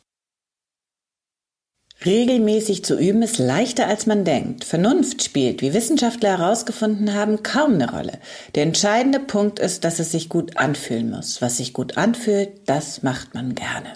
Regelmäßig 2.05 2.85
zu 2.85 2.97
üben 2.97 3.21
ist 3.21 3.39
leichter 3.39 3.87
als 3.87 4.05
man 4.05 4.23
denkt. 4.23 4.63
Vernunft 4.63 5.21
spielt, 5.21 5.61
wie 5.61 5.73
Wissenschaftler 5.73 6.37
herausgefunden 6.37 7.13
haben, 7.13 7.43
kaum 7.43 7.73
eine 7.73 7.91
Rolle. 7.91 8.13
Der 8.55 8.63
entscheidende 8.63 9.19
Punkt 9.19 9.59
ist, 9.59 9.83
dass 9.83 9.99
es 9.99 10.13
sich 10.13 10.29
gut 10.29 10.55
anfühlen 10.55 11.09
muss. 11.09 11.41
Was 11.41 11.57
sich 11.57 11.73
gut 11.73 11.97
anfühlt, 11.97 12.51
das 12.67 13.03
macht 13.03 13.33
man 13.33 13.53
gerne. 13.53 13.89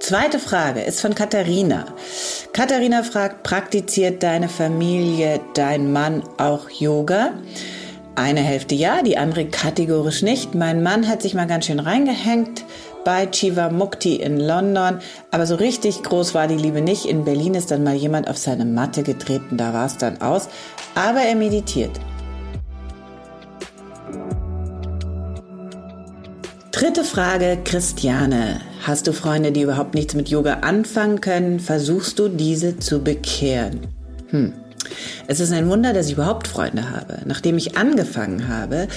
Zweite 0.00 0.38
Frage 0.38 0.82
ist 0.82 1.00
von 1.00 1.14
Katharina. 1.14 1.86
Katharina 2.52 3.04
fragt, 3.04 3.42
praktiziert 3.42 4.22
deine 4.22 4.50
Familie, 4.50 5.40
dein 5.54 5.92
Mann 5.92 6.22
auch 6.36 6.68
Yoga? 6.68 7.32
Eine 8.16 8.40
Hälfte 8.40 8.74
ja, 8.74 9.00
die 9.00 9.16
andere 9.16 9.46
kategorisch 9.46 10.20
nicht. 10.20 10.54
Mein 10.54 10.82
Mann 10.82 11.08
hat 11.08 11.22
sich 11.22 11.32
mal 11.32 11.46
ganz 11.46 11.64
schön 11.64 11.80
reingehängt 11.80 12.64
bei 13.04 13.26
Chiva 13.26 13.70
Mukti 13.70 14.16
in 14.16 14.38
London. 14.38 14.98
Aber 15.30 15.46
so 15.46 15.54
richtig 15.54 16.02
groß 16.02 16.34
war 16.34 16.48
die 16.48 16.56
Liebe 16.56 16.80
nicht. 16.80 17.04
In 17.04 17.24
Berlin 17.24 17.54
ist 17.54 17.70
dann 17.70 17.84
mal 17.84 17.94
jemand 17.94 18.28
auf 18.28 18.38
seine 18.38 18.64
Matte 18.64 19.02
getreten, 19.02 19.56
da 19.56 19.72
war 19.72 19.86
es 19.86 19.98
dann 19.98 20.20
aus. 20.20 20.48
Aber 20.94 21.20
er 21.20 21.34
meditiert. 21.34 21.98
Dritte 26.70 27.04
Frage, 27.04 27.58
Christiane. 27.64 28.60
Hast 28.84 29.06
du 29.06 29.12
Freunde, 29.12 29.52
die 29.52 29.62
überhaupt 29.62 29.94
nichts 29.94 30.14
mit 30.14 30.28
Yoga 30.28 30.54
anfangen 30.62 31.20
können? 31.20 31.60
Versuchst 31.60 32.18
du 32.18 32.28
diese 32.28 32.78
zu 32.78 33.04
bekehren? 33.04 33.86
Hm. 34.30 34.54
Es 35.26 35.38
ist 35.38 35.52
ein 35.52 35.68
Wunder, 35.68 35.92
dass 35.92 36.06
ich 36.06 36.14
überhaupt 36.14 36.48
Freunde 36.48 36.90
habe. 36.90 37.18
Nachdem 37.24 37.56
ich 37.56 37.76
angefangen 37.76 38.48
habe, 38.48 38.88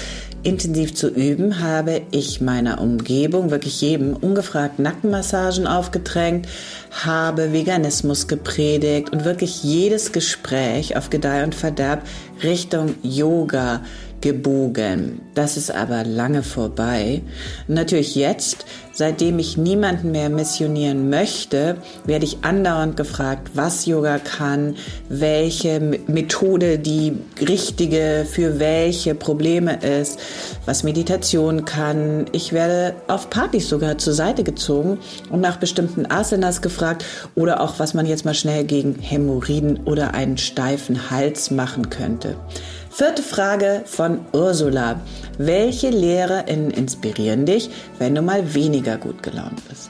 intensiv 0.46 0.94
zu 0.94 1.10
üben, 1.10 1.60
habe 1.60 2.02
ich 2.12 2.40
meiner 2.40 2.80
Umgebung, 2.80 3.52
wirklich 3.52 3.82
jedem, 3.82 4.16
ungefragt 4.16 4.80
Nackenmassagen 4.80 5.66
aufgedrängt, 5.66 6.48
habe 6.92 7.52
Veganismus 7.52 8.28
gepredigt 8.28 9.12
und 9.12 9.26
wirklich 9.26 9.64
jedes 9.64 10.12
Gespräch 10.12 10.96
auf 10.96 11.10
Gedeih 11.10 11.44
und 11.44 11.56
Verderb 11.56 12.04
Richtung 12.44 12.96
Yoga 13.02 13.82
gebogen. 14.22 15.22
Das 15.36 15.58
ist 15.58 15.70
aber 15.70 16.04
lange 16.04 16.44
vorbei. 16.44 17.22
natürlich 17.68 18.16
jetzt, 18.16 18.66
seitdem 18.92 19.38
ich 19.40 19.58
niemanden 19.58 20.12
mehr 20.12 20.30
missionieren 20.30 21.10
möchte, 21.10 21.78
werde 22.06 22.26
ich 22.26 22.38
andauernd 22.42 22.98
gefragt, 22.98 23.52
was 23.54 23.86
Yoga 23.86 24.18
kann, 24.20 24.76
welche 25.10 25.80
Methode 26.08 26.80
die 26.80 27.18
richtige 27.48 28.26
für 28.30 28.60
welche 28.60 29.14
Probleme 29.14 29.78
ist, 29.84 30.20
was 30.66 30.84
Meditation 30.84 31.66
kann. 31.66 32.26
Ich 32.32 32.54
werde 32.54 32.96
auf 33.08 33.30
Partys 33.30 33.70
sogar 33.70 33.98
zur 33.98 34.14
Seite 34.14 34.44
gezogen 34.44 35.00
und 35.30 35.42
nach 35.42 35.58
bestimmten 35.58 36.10
Asanas 36.10 36.62
gefragt 36.62 37.06
oder 37.36 37.62
auch, 37.62 37.80
was 37.80 37.94
man 37.94 38.06
jetzt 38.06 38.26
mal 38.26 38.34
schnell 38.34 38.64
gegen 38.64 38.96
Hämorrhoiden 39.00 39.82
oder 39.86 40.14
einen 40.14 40.38
steifen 40.38 41.12
Hals 41.12 41.52
machen 41.52 41.90
könnte. 41.90 42.38
Vierte 42.98 43.24
Frage 43.24 43.82
von 43.84 44.22
Ursula. 44.32 45.02
Welche 45.38 45.90
LehrerInnen 45.90 46.72
inspirieren 46.72 47.46
dich, 47.46 47.70
wenn 48.00 48.16
du 48.16 48.22
mal 48.22 48.54
weniger 48.54 48.96
gut 48.96 49.22
gelaunt 49.22 49.68
bist? 49.68 49.90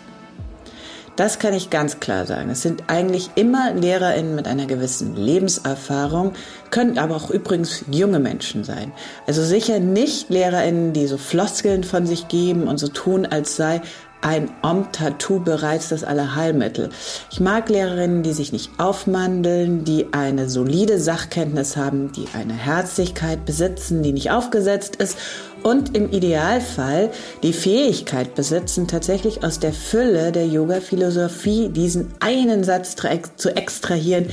Das 1.16 1.38
kann 1.38 1.54
ich 1.54 1.70
ganz 1.70 2.00
klar 2.00 2.26
sagen. 2.26 2.50
Es 2.50 2.64
sind 2.64 2.86
eigentlich 2.88 3.30
immer 3.36 3.76
LehrerInnen 3.76 4.34
mit 4.34 4.48
einer 4.48 4.66
gewissen 4.66 5.16
Lebenserfahrung, 5.16 6.34
können 6.72 6.98
aber 6.98 7.16
auch 7.16 7.30
übrigens 7.30 7.86
junge 7.92 8.18
Menschen 8.18 8.64
sein. 8.64 8.92
Also 9.28 9.44
sicher 9.44 9.80
nicht 9.80 10.32
LehrerInnen, 10.32 10.92
die 10.94 11.06
so 11.06 11.20
Floskeln 11.20 11.84
von 11.84 12.08
sich 12.08 12.28
geben 12.28 12.68
und 12.68 12.80
so 12.80 12.88
tun, 12.88 13.28
als 13.28 13.56
sei 13.56 13.82
ein 14.26 14.50
Om-Tattoo 14.64 15.40
bereits 15.40 15.90
das 15.90 16.04
Allerheilmittel. 16.04 16.90
Ich 17.30 17.40
mag 17.40 17.70
Lehrerinnen, 17.70 18.24
die 18.24 18.34
sich 18.34 18.52
nicht 18.52 18.72
aufmandeln, 18.80 19.84
die 19.84 20.08
eine 20.14 20.50
solide 20.50 21.00
Sachkenntnis 21.00 21.78
haben, 21.78 22.12
die 22.12 22.26
eine 22.34 22.54
Herzlichkeit 22.54 23.46
besitzen, 23.46 24.02
die 24.02 24.14
nicht 24.14 24.32
aufgesetzt 24.32 24.96
ist 24.96 25.20
und 25.62 25.96
im 25.96 26.12
Idealfall 26.12 27.12
die 27.44 27.54
Fähigkeit 27.54 28.34
besitzen, 28.34 28.88
tatsächlich 28.88 29.44
aus 29.44 29.60
der 29.60 29.74
Fülle 29.74 30.32
der 30.32 30.48
Yoga-Philosophie 30.48 31.70
diesen 31.70 32.12
einen 32.20 32.64
Satz 32.64 32.96
zu 33.38 33.56
extrahieren, 33.56 34.26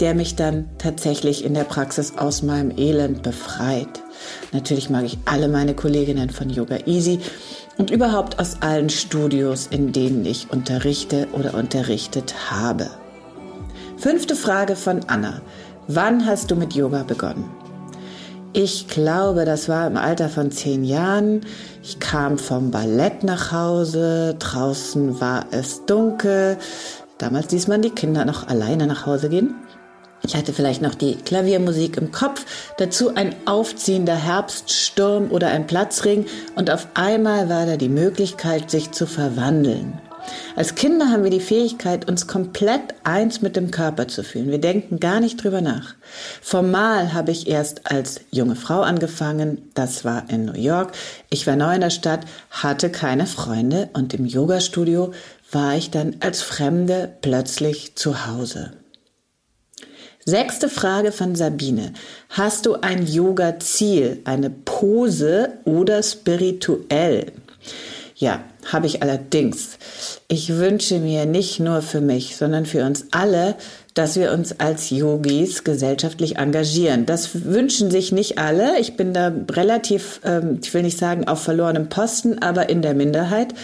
der 0.00 0.14
mich 0.14 0.34
dann 0.34 0.68
tatsächlich 0.78 1.44
in 1.44 1.54
der 1.54 1.64
Praxis 1.64 2.14
aus 2.16 2.42
meinem 2.42 2.76
Elend 2.76 3.22
befreit. 3.22 4.02
Natürlich 4.52 4.90
mag 4.90 5.04
ich 5.04 5.18
alle 5.24 5.46
meine 5.46 5.74
Kolleginnen 5.74 6.30
von 6.30 6.50
Yoga 6.50 6.78
Easy 6.86 7.20
und 7.78 7.90
überhaupt 7.90 8.38
aus 8.38 8.62
allen 8.62 8.90
Studios, 8.90 9.66
in 9.66 9.92
denen 9.92 10.24
ich 10.24 10.50
unterrichte 10.50 11.28
oder 11.32 11.54
unterrichtet 11.54 12.50
habe. 12.50 12.88
Fünfte 13.96 14.36
Frage 14.36 14.76
von 14.76 15.00
Anna. 15.08 15.40
Wann 15.88 16.26
hast 16.26 16.50
du 16.50 16.56
mit 16.56 16.74
Yoga 16.74 17.02
begonnen? 17.02 17.50
Ich 18.52 18.88
glaube, 18.88 19.44
das 19.44 19.68
war 19.68 19.86
im 19.86 19.98
Alter 19.98 20.30
von 20.30 20.50
zehn 20.50 20.82
Jahren. 20.82 21.42
Ich 21.82 22.00
kam 22.00 22.38
vom 22.38 22.70
Ballett 22.70 23.22
nach 23.22 23.52
Hause. 23.52 24.34
Draußen 24.38 25.20
war 25.20 25.46
es 25.50 25.84
dunkel. 25.84 26.56
Damals 27.18 27.52
ließ 27.52 27.68
man 27.68 27.82
die 27.82 27.90
Kinder 27.90 28.24
noch 28.24 28.48
alleine 28.48 28.86
nach 28.86 29.04
Hause 29.04 29.28
gehen. 29.28 29.54
Ich 30.26 30.34
hatte 30.34 30.52
vielleicht 30.52 30.82
noch 30.82 30.96
die 30.96 31.14
Klaviermusik 31.14 31.96
im 31.96 32.10
Kopf, 32.10 32.44
dazu 32.78 33.14
ein 33.14 33.36
aufziehender 33.46 34.16
Herbststurm 34.16 35.30
oder 35.30 35.48
ein 35.48 35.68
Platzring 35.68 36.26
und 36.56 36.68
auf 36.68 36.88
einmal 36.94 37.48
war 37.48 37.64
da 37.64 37.76
die 37.76 37.88
Möglichkeit, 37.88 38.68
sich 38.68 38.90
zu 38.90 39.06
verwandeln. 39.06 40.00
Als 40.56 40.74
Kinder 40.74 41.10
haben 41.10 41.22
wir 41.22 41.30
die 41.30 41.38
Fähigkeit, 41.38 42.08
uns 42.08 42.26
komplett 42.26 42.82
eins 43.04 43.40
mit 43.40 43.54
dem 43.54 43.70
Körper 43.70 44.08
zu 44.08 44.24
fühlen. 44.24 44.50
Wir 44.50 44.60
denken 44.60 44.98
gar 44.98 45.20
nicht 45.20 45.44
drüber 45.44 45.60
nach. 45.60 45.94
Formal 46.42 47.12
habe 47.12 47.30
ich 47.30 47.46
erst 47.46 47.88
als 47.88 48.20
junge 48.32 48.56
Frau 48.56 48.80
angefangen. 48.80 49.70
Das 49.74 50.04
war 50.04 50.28
in 50.28 50.46
New 50.46 50.58
York. 50.58 50.90
Ich 51.30 51.46
war 51.46 51.54
neu 51.54 51.76
in 51.76 51.82
der 51.82 51.90
Stadt, 51.90 52.26
hatte 52.50 52.90
keine 52.90 53.26
Freunde 53.26 53.90
und 53.92 54.12
im 54.14 54.26
Yogastudio 54.26 55.12
war 55.52 55.76
ich 55.76 55.92
dann 55.92 56.16
als 56.18 56.42
Fremde 56.42 57.12
plötzlich 57.20 57.94
zu 57.94 58.26
Hause. 58.26 58.72
Sechste 60.28 60.68
Frage 60.68 61.12
von 61.12 61.36
Sabine. 61.36 61.92
Hast 62.30 62.66
du 62.66 62.74
ein 62.74 63.06
Yoga-Ziel, 63.06 64.22
eine 64.24 64.50
Pose 64.50 65.52
oder 65.64 66.02
spirituell? 66.02 67.30
Ja, 68.16 68.42
habe 68.72 68.88
ich 68.88 69.02
allerdings. 69.02 69.78
Ich 70.26 70.56
wünsche 70.56 70.98
mir 70.98 71.26
nicht 71.26 71.60
nur 71.60 71.80
für 71.80 72.00
mich, 72.00 72.34
sondern 72.34 72.66
für 72.66 72.84
uns 72.84 73.06
alle, 73.12 73.54
dass 73.94 74.16
wir 74.16 74.32
uns 74.32 74.58
als 74.58 74.90
Yogis 74.90 75.62
gesellschaftlich 75.62 76.38
engagieren. 76.38 77.06
Das 77.06 77.44
wünschen 77.44 77.92
sich 77.92 78.10
nicht 78.10 78.36
alle. 78.36 78.80
Ich 78.80 78.96
bin 78.96 79.12
da 79.12 79.32
relativ, 79.52 80.20
ähm, 80.24 80.58
ich 80.60 80.74
will 80.74 80.82
nicht 80.82 80.98
sagen 80.98 81.28
auf 81.28 81.40
verlorenem 81.40 81.88
Posten, 81.88 82.40
aber 82.40 82.68
in 82.68 82.82
der 82.82 82.94
Minderheit. 82.94 83.54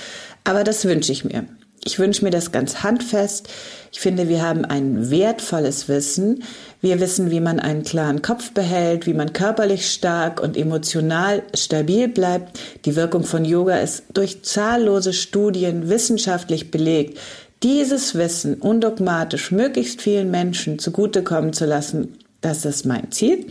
Aber 0.45 0.63
das 0.63 0.85
wünsche 0.85 1.11
ich 1.11 1.25
mir. 1.25 1.45
Ich 1.85 1.99
wünsche 1.99 2.25
mir 2.25 2.31
das 2.31 2.53
ganz 2.53 2.85
handfest. 2.85 3.49
Ich 3.91 4.01
finde, 4.01 4.29
wir 4.29 4.41
haben 4.43 4.65
ein 4.65 5.11
wertvolles 5.11 5.89
Wissen. 5.89 6.45
Wir 6.81 7.01
wissen, 7.01 7.33
wie 7.33 7.41
man 7.41 7.59
einen 7.59 7.83
klaren 7.83 8.23
Kopf 8.23 8.53
behält, 8.53 9.07
wie 9.07 9.15
man 9.15 9.33
körperlich 9.33 9.91
stark 9.91 10.41
und 10.41 10.57
emotional 10.57 11.43
stabil 11.55 12.07
bleibt. 12.07 12.59
Die 12.85 12.95
Wirkung 12.95 13.25
von 13.25 13.45
Yoga 13.45 13.79
ist 13.79 14.05
durch 14.15 14.45
zahllose 14.45 15.13
Studien 15.13 15.89
wissenschaftlich 15.89 16.71
belegt. 16.71 17.19
Dieses 17.65 18.15
Wissen 18.15 18.55
undogmatisch 18.55 19.51
möglichst 19.51 20.03
vielen 20.03 20.31
Menschen 20.31 20.79
zugutekommen 20.79 21.53
zu 21.53 21.65
lassen, 21.65 22.17
das 22.41 22.65
ist 22.65 22.87
mein 22.87 23.11
Ziel. 23.11 23.47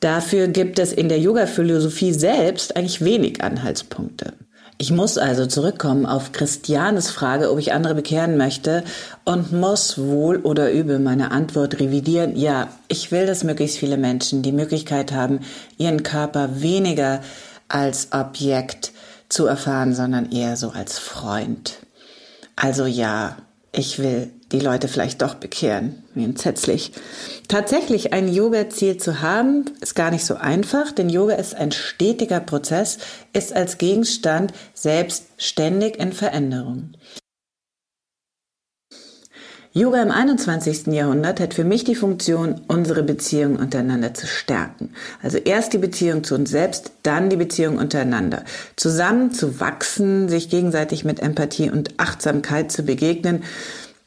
Dafür 0.00 0.48
gibt 0.48 0.78
es 0.78 0.92
in 0.92 1.08
der 1.08 1.18
Yoga-Philosophie 1.18 2.12
selbst 2.12 2.76
eigentlich 2.76 3.04
wenig 3.04 3.42
Anhaltspunkte. 3.42 4.34
Ich 4.80 4.92
muss 4.92 5.18
also 5.18 5.46
zurückkommen 5.46 6.06
auf 6.06 6.30
Christianes 6.30 7.10
Frage, 7.10 7.50
ob 7.50 7.58
ich 7.58 7.72
andere 7.72 7.96
bekehren 7.96 8.36
möchte 8.36 8.84
und 9.24 9.50
muss 9.50 9.98
wohl 9.98 10.36
oder 10.36 10.70
übel 10.70 11.00
meine 11.00 11.32
Antwort 11.32 11.80
revidieren. 11.80 12.36
Ja, 12.36 12.68
ich 12.86 13.10
will, 13.10 13.26
dass 13.26 13.42
möglichst 13.42 13.76
viele 13.76 13.96
Menschen 13.96 14.42
die 14.42 14.52
Möglichkeit 14.52 15.10
haben, 15.10 15.40
ihren 15.78 16.04
Körper 16.04 16.60
weniger 16.62 17.22
als 17.66 18.12
Objekt 18.12 18.92
zu 19.28 19.46
erfahren, 19.46 19.94
sondern 19.94 20.30
eher 20.30 20.56
so 20.56 20.70
als 20.70 20.96
Freund. 21.00 21.78
Also 22.54 22.86
ja, 22.86 23.36
ich 23.72 23.98
will 23.98 24.30
die 24.50 24.60
Leute 24.60 24.88
vielleicht 24.88 25.20
doch 25.20 25.34
bekehren. 25.34 26.02
Wie 26.14 26.24
entsetzlich. 26.24 26.92
Tatsächlich 27.48 28.12
ein 28.12 28.32
Yoga-Ziel 28.32 28.96
zu 28.96 29.20
haben, 29.20 29.66
ist 29.80 29.94
gar 29.94 30.10
nicht 30.10 30.24
so 30.24 30.36
einfach, 30.36 30.90
denn 30.92 31.10
Yoga 31.10 31.34
ist 31.34 31.54
ein 31.54 31.72
stetiger 31.72 32.40
Prozess, 32.40 32.98
ist 33.32 33.52
als 33.52 33.78
Gegenstand 33.78 34.52
selbst 34.72 35.26
ständig 35.36 35.98
in 35.98 36.12
Veränderung. 36.12 36.92
Yoga 39.78 40.02
im 40.02 40.10
21. 40.10 40.88
Jahrhundert 40.88 41.38
hat 41.38 41.54
für 41.54 41.62
mich 41.62 41.84
die 41.84 41.94
Funktion, 41.94 42.60
unsere 42.66 43.04
Beziehung 43.04 43.54
untereinander 43.54 44.12
zu 44.12 44.26
stärken. 44.26 44.90
Also 45.22 45.38
erst 45.38 45.72
die 45.72 45.78
Beziehung 45.78 46.24
zu 46.24 46.34
uns 46.34 46.50
selbst, 46.50 46.90
dann 47.04 47.30
die 47.30 47.36
Beziehung 47.36 47.78
untereinander. 47.78 48.42
Zusammen 48.74 49.30
zu 49.30 49.60
wachsen, 49.60 50.28
sich 50.28 50.48
gegenseitig 50.50 51.04
mit 51.04 51.20
Empathie 51.20 51.70
und 51.70 52.00
Achtsamkeit 52.00 52.72
zu 52.72 52.82
begegnen, 52.82 53.44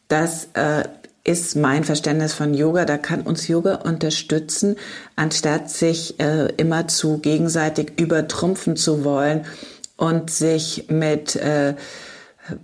das 0.09 0.49
äh, 0.55 0.83
ist 1.23 1.55
mein 1.55 1.85
Verständnis 1.85 2.33
von 2.33 2.53
Yoga. 2.53 2.83
Da 2.83 2.97
kann 2.97 3.21
uns 3.21 3.47
Yoga 3.47 3.75
unterstützen, 3.75 4.75
anstatt 5.15 5.69
sich 5.69 6.19
äh, 6.19 6.47
immer 6.57 6.89
zu 6.89 7.19
gegenseitig 7.19 7.93
übertrumpfen 7.97 8.75
zu 8.75 9.05
wollen 9.05 9.45
und 9.95 10.31
sich 10.31 10.87
mit 10.89 11.37
äh, 11.37 11.75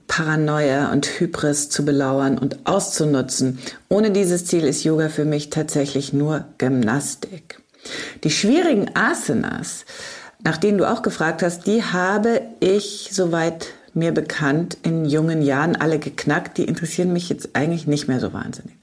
Paranoia 0.08 0.92
und 0.92 1.06
Hybris 1.06 1.70
zu 1.70 1.86
belauern 1.86 2.38
und 2.38 2.66
auszunutzen. 2.66 3.60
Ohne 3.90 4.12
dieses 4.12 4.46
Ziel 4.46 4.64
ist 4.64 4.84
Yoga 4.84 5.10
für 5.10 5.26
mich 5.26 5.50
tatsächlich 5.50 6.14
nur 6.14 6.46
Gymnastik. 6.58 7.62
Die 8.24 8.32
schwierigen 8.32 8.92
Asanas, 8.96 9.86
nach 10.44 10.58
denen 10.58 10.78
du 10.78 10.90
auch 10.90 11.02
gefragt 11.02 11.42
hast, 11.44 11.68
die 11.68 11.84
habe 11.84 12.42
ich 12.60 13.10
soweit 13.12 13.68
mir 13.94 14.12
bekannt 14.12 14.78
in 14.84 15.06
jungen 15.06 15.42
Jahren 15.42 15.76
alle 15.76 16.00
geknackt. 16.00 16.58
Die 16.58 16.66
interessieren 16.66 17.14
mich 17.14 17.30
jetzt 17.30 17.50
eigentlich 17.54 17.88
nicht 17.88 18.08
mehr 18.08 18.20
so 18.20 18.34
wahnsinnig. 18.34 18.77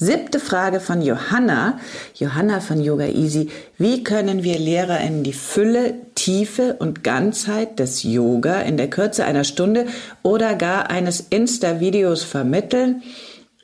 Siebte 0.00 0.38
Frage 0.38 0.78
von 0.78 1.02
Johanna. 1.02 1.80
Johanna 2.14 2.60
von 2.60 2.80
Yoga 2.80 3.06
Easy. 3.06 3.50
Wie 3.78 4.04
können 4.04 4.44
wir 4.44 4.56
LehrerInnen 4.56 5.24
die 5.24 5.32
Fülle, 5.32 5.94
Tiefe 6.14 6.76
und 6.78 7.02
Ganzheit 7.02 7.80
des 7.80 8.04
Yoga 8.04 8.60
in 8.60 8.76
der 8.76 8.90
Kürze 8.90 9.24
einer 9.24 9.42
Stunde 9.42 9.86
oder 10.22 10.54
gar 10.54 10.88
eines 10.88 11.18
Insta-Videos 11.30 12.22
vermitteln? 12.22 13.02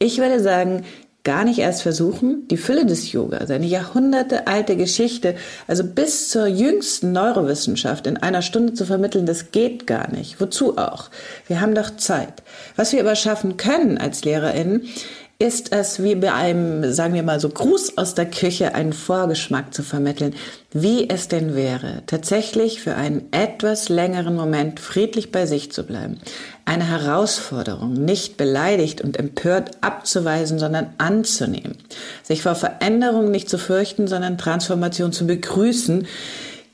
Ich 0.00 0.19
würde 0.19 0.41
sagen, 0.41 0.83
gar 1.23 1.45
nicht 1.45 1.61
erst 1.61 1.83
versuchen, 1.83 2.49
die 2.49 2.59
Fülle 2.59 2.85
des 2.85 3.12
Yoga, 3.12 3.47
seine 3.47 3.67
jahrhundertealte 3.67 4.76
Geschichte, 4.76 5.37
also 5.67 5.85
bis 5.85 6.29
zur 6.29 6.47
jüngsten 6.47 7.12
Neurowissenschaft 7.12 8.07
in 8.07 8.19
einer 8.19 8.43
Stunde 8.43 8.75
zu 8.75 8.85
vermitteln, 8.85 9.25
das 9.25 9.50
geht 9.50 9.87
gar 9.87 10.11
nicht. 10.11 10.41
Wozu 10.41 10.76
auch? 10.76 11.11
Wir 11.47 11.62
haben 11.62 11.75
doch 11.75 11.97
Zeit. 11.97 12.43
Was 12.76 12.93
wir 12.93 13.00
aber 13.00 13.14
schaffen 13.14 13.57
können 13.57 13.97
als 13.97 14.25
LehrerInnen, 14.25 14.87
ist 15.38 15.73
es 15.73 16.03
wie 16.03 16.14
bei 16.14 16.33
einem, 16.33 16.93
sagen 16.93 17.14
wir 17.14 17.25
mal 17.25 17.41
so, 17.41 17.49
Gruß 17.49 17.99
aus 17.99 18.14
der 18.14 18.31
Küche, 18.31 18.75
einen 18.75 18.93
Vorgeschmack 18.93 19.75
zu 19.75 19.83
vermitteln, 19.83 20.35
wie 20.73 21.09
es 21.11 21.26
denn 21.26 21.57
wäre, 21.57 22.03
tatsächlich 22.07 22.81
für 22.81 22.95
einen 22.95 23.33
etwas 23.33 23.88
längeren 23.88 24.37
Moment 24.37 24.79
friedlich 24.79 25.33
bei 25.33 25.47
sich 25.47 25.73
zu 25.73 25.85
bleiben. 25.85 26.19
Eine 26.64 26.88
Herausforderung, 26.88 27.93
nicht 27.95 28.37
beleidigt 28.37 29.00
und 29.00 29.19
empört 29.19 29.73
abzuweisen, 29.81 30.59
sondern 30.61 30.95
anzunehmen. 30.99 31.79
Sich 32.23 32.43
vor 32.43 32.55
Veränderung 32.55 33.31
nicht 33.31 33.50
zu 33.50 33.59
fürchten, 33.59 34.07
sondern 34.07 34.38
Transformation 34.38 35.12
zu 35.12 35.26
begrüßen, 35.26 36.07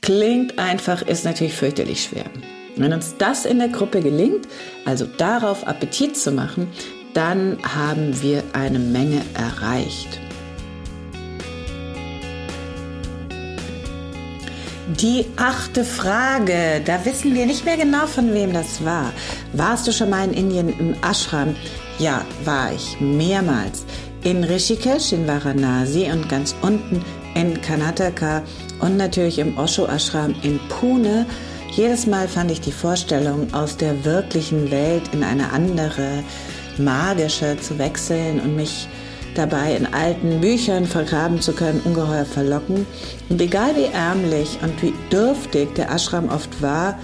klingt 0.01 0.59
einfach, 0.59 1.01
ist 1.01 1.25
natürlich 1.25 1.53
fürchterlich 1.53 2.03
schwer. 2.03 2.25
Wenn 2.77 2.93
uns 2.93 3.15
das 3.17 3.45
in 3.45 3.59
der 3.59 3.67
Gruppe 3.67 4.01
gelingt, 4.01 4.47
also 4.85 5.05
darauf 5.17 5.67
Appetit 5.67 6.15
zu 6.15 6.31
machen, 6.31 6.67
dann 7.13 7.57
haben 7.63 8.21
wir 8.21 8.43
eine 8.53 8.79
Menge 8.79 9.21
erreicht. 9.33 10.19
Die 14.99 15.25
achte 15.37 15.85
Frage, 15.85 16.81
da 16.85 17.05
wissen 17.05 17.33
wir 17.33 17.45
nicht 17.45 17.63
mehr 17.63 17.77
genau, 17.77 18.07
von 18.07 18.33
wem 18.33 18.51
das 18.51 18.83
war. 18.83 19.13
Warst 19.53 19.87
du 19.87 19.93
schon 19.93 20.09
mal 20.09 20.27
in 20.27 20.33
Indien 20.33 20.79
im 20.79 20.95
Ashram? 21.01 21.55
Ja, 21.97 22.25
war 22.43 22.73
ich 22.73 22.99
mehrmals. 22.99 23.85
In 24.23 24.43
Rishikesh, 24.43 25.13
in 25.13 25.27
Varanasi 25.27 26.11
und 26.11 26.27
ganz 26.27 26.55
unten 26.61 27.03
in 27.35 27.61
Karnataka 27.61 28.43
und 28.79 28.97
natürlich 28.97 29.39
im 29.39 29.57
Osho 29.57 29.85
Ashram 29.85 30.35
in 30.41 30.59
Pune. 30.67 31.25
Jedes 31.71 32.05
Mal 32.05 32.27
fand 32.27 32.51
ich 32.51 32.59
die 32.59 32.71
Vorstellung, 32.73 33.53
aus 33.53 33.77
der 33.77 34.03
wirklichen 34.03 34.71
Welt 34.71 35.03
in 35.13 35.23
eine 35.23 35.51
andere 35.51 36.23
Magische 36.77 37.57
zu 37.59 37.77
wechseln 37.77 38.39
und 38.39 38.55
mich 38.55 38.87
dabei 39.35 39.75
in 39.75 39.93
alten 39.93 40.41
Büchern 40.41 40.85
vergraben 40.85 41.41
zu 41.41 41.53
können, 41.53 41.81
ungeheuer 41.83 42.25
verlocken. 42.25 42.85
Und 43.29 43.41
egal 43.41 43.75
wie 43.75 43.93
ärmlich 43.93 44.59
und 44.61 44.81
wie 44.81 44.93
dürftig 45.11 45.73
der 45.75 45.89
Ashram 45.89 46.29
oft 46.29 46.61
war, 46.61 46.99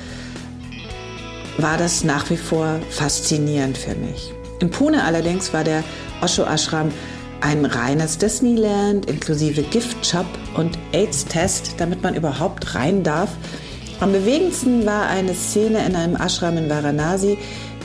war 1.57 1.77
das 1.77 2.03
nach 2.03 2.29
wie 2.29 2.37
vor 2.37 2.79
faszinierend 2.89 3.77
für 3.77 3.95
mich. 3.95 4.33
In 4.59 4.69
Pune 4.69 5.03
allerdings 5.03 5.53
war 5.53 5.63
der 5.63 5.83
Osho 6.21 6.43
Ashram 6.43 6.91
ein 7.41 7.65
reines 7.65 8.17
Disneyland 8.17 9.05
inklusive 9.05 9.61
Giftshop 9.61 10.25
und 10.55 10.77
AIDS-Test, 10.91 11.75
damit 11.77 12.01
man 12.01 12.15
überhaupt 12.15 12.75
rein 12.75 13.03
darf. 13.03 13.29
Am 13.99 14.11
bewegendsten 14.11 14.85
war 14.85 15.07
eine 15.07 15.33
Szene 15.33 15.85
in 15.85 15.95
einem 15.95 16.15
Ashram 16.15 16.57
in 16.57 16.69
Varanasi, 16.69 17.37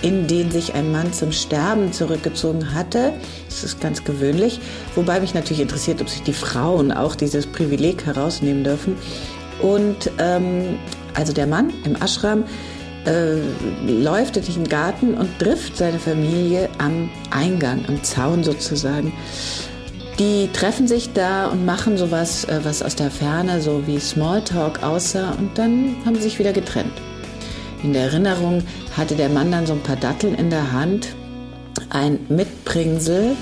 in 0.03 0.27
den 0.27 0.51
sich 0.51 0.75
ein 0.75 0.93
Mann 0.93 1.13
zum 1.13 1.33
Sterben 1.33 1.93
zurückgezogen 1.93 2.75
hatte. 2.75 3.13
Das 3.49 3.65
ist 3.65 3.81
ganz 3.81 4.05
gewöhnlich. 4.05 4.61
Wobei 4.95 5.21
mich 5.21 5.35
natürlich 5.35 5.61
interessiert, 5.61 6.01
ob 6.01 6.09
sich 6.09 6.23
die 6.23 6.33
Frauen 6.33 6.93
auch 6.93 7.15
dieses 7.15 7.47
Privileg 7.47 8.05
herausnehmen 8.05 8.65
dürfen. 8.65 8.97
Und 9.61 10.11
ähm, 10.19 10.79
also 11.15 11.33
der 11.33 11.47
Mann 11.47 11.73
im 11.85 11.95
Ashram 11.97 12.45
äh, 13.07 13.39
läuft 13.87 14.37
durch 14.37 14.53
den 14.53 14.69
Garten 14.69 15.15
und 15.15 15.39
trifft 15.39 15.77
seine 15.77 15.99
Familie 15.99 16.69
am 16.79 17.11
Eingang, 17.31 17.85
am 17.89 18.03
Zaun 18.03 18.45
sozusagen. 18.45 19.13
Die 20.19 20.49
treffen 20.53 20.87
sich 20.87 21.13
da 21.13 21.47
und 21.47 21.65
machen 21.65 21.97
sowas, 21.97 22.45
äh, 22.45 22.61
was 22.65 22.83
aus 22.83 22.97
der 22.97 23.11
Ferne 23.11 23.61
so 23.61 23.87
wie 23.87 23.99
Smalltalk 23.99 24.83
aussah 24.83 25.33
und 25.39 25.57
dann 25.57 25.97
haben 26.05 26.17
sie 26.17 26.23
sich 26.23 26.39
wieder 26.39 26.53
getrennt. 26.53 26.93
In 27.83 27.93
der 27.93 28.05
Erinnerung 28.05 28.63
hatte 28.97 29.17
der 29.17 29.29
Mann 29.29 29.51
dann 29.51 29.67
so 29.67 29.73
ein 29.73 29.83
paar 29.83 29.97
Datteln 29.97 30.35
in 30.35 30.51
der 30.51 30.73
Hand, 30.73 31.09
ein 31.91 32.19
Mitbringsel. 32.29 33.37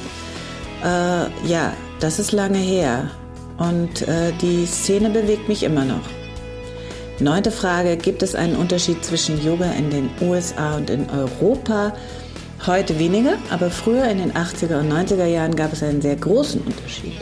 Äh, 0.82 1.48
ja, 1.48 1.74
das 2.00 2.18
ist 2.18 2.32
lange 2.32 2.58
her 2.58 3.10
und 3.58 4.02
äh, 4.08 4.32
die 4.40 4.64
Szene 4.66 5.10
bewegt 5.10 5.48
mich 5.48 5.62
immer 5.62 5.84
noch. 5.84 6.00
Neunte 7.18 7.50
Frage, 7.50 7.98
gibt 7.98 8.22
es 8.22 8.34
einen 8.34 8.56
Unterschied 8.56 9.04
zwischen 9.04 9.44
Yoga 9.44 9.70
in 9.72 9.90
den 9.90 10.08
USA 10.22 10.76
und 10.76 10.88
in 10.88 11.10
Europa? 11.10 11.92
Heute 12.66 12.98
weniger, 12.98 13.34
aber 13.50 13.70
früher 13.70 14.04
in 14.04 14.18
den 14.18 14.32
80er 14.32 14.80
und 14.80 14.90
90er 14.90 15.26
Jahren 15.26 15.54
gab 15.54 15.74
es 15.74 15.82
einen 15.82 16.00
sehr 16.00 16.16
großen 16.16 16.62
Unterschied. 16.62 17.12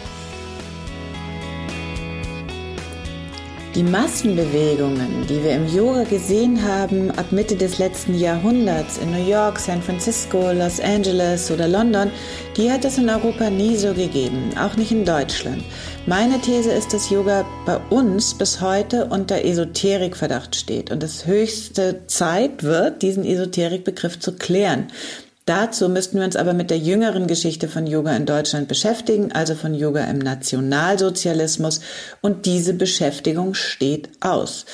Die 3.78 3.84
Massenbewegungen, 3.84 5.24
die 5.28 5.40
wir 5.44 5.52
im 5.52 5.68
Yoga 5.68 6.02
gesehen 6.02 6.60
haben 6.64 7.12
ab 7.12 7.30
Mitte 7.30 7.54
des 7.54 7.78
letzten 7.78 8.18
Jahrhunderts 8.18 8.98
in 8.98 9.12
New 9.12 9.24
York, 9.24 9.60
San 9.60 9.80
Francisco, 9.80 10.50
Los 10.50 10.80
Angeles 10.80 11.48
oder 11.48 11.68
London, 11.68 12.10
die 12.56 12.72
hat 12.72 12.84
es 12.84 12.98
in 12.98 13.08
Europa 13.08 13.50
nie 13.50 13.76
so 13.76 13.94
gegeben, 13.94 14.50
auch 14.58 14.76
nicht 14.76 14.90
in 14.90 15.04
Deutschland. 15.04 15.62
Meine 16.06 16.40
These 16.40 16.72
ist, 16.72 16.92
dass 16.92 17.08
Yoga 17.08 17.46
bei 17.66 17.76
uns 17.90 18.34
bis 18.34 18.60
heute 18.60 19.04
unter 19.04 19.44
Esoterikverdacht 19.44 20.56
steht 20.56 20.90
und 20.90 21.04
es 21.04 21.28
höchste 21.28 22.04
Zeit 22.08 22.64
wird, 22.64 23.02
diesen 23.02 23.24
Esoterikbegriff 23.24 24.18
zu 24.18 24.32
klären. 24.32 24.88
Dazu 25.48 25.88
müssten 25.88 26.18
wir 26.18 26.26
uns 26.26 26.36
aber 26.36 26.52
mit 26.52 26.68
der 26.68 26.76
jüngeren 26.76 27.26
Geschichte 27.26 27.68
von 27.68 27.86
Yoga 27.86 28.14
in 28.14 28.26
Deutschland 28.26 28.68
beschäftigen, 28.68 29.32
also 29.32 29.54
von 29.54 29.72
Yoga 29.72 30.04
im 30.04 30.18
Nationalsozialismus. 30.18 31.80
Und 32.20 32.44
diese 32.44 32.74
Beschäftigung 32.74 33.54
steht 33.54 34.10
aus. 34.20 34.66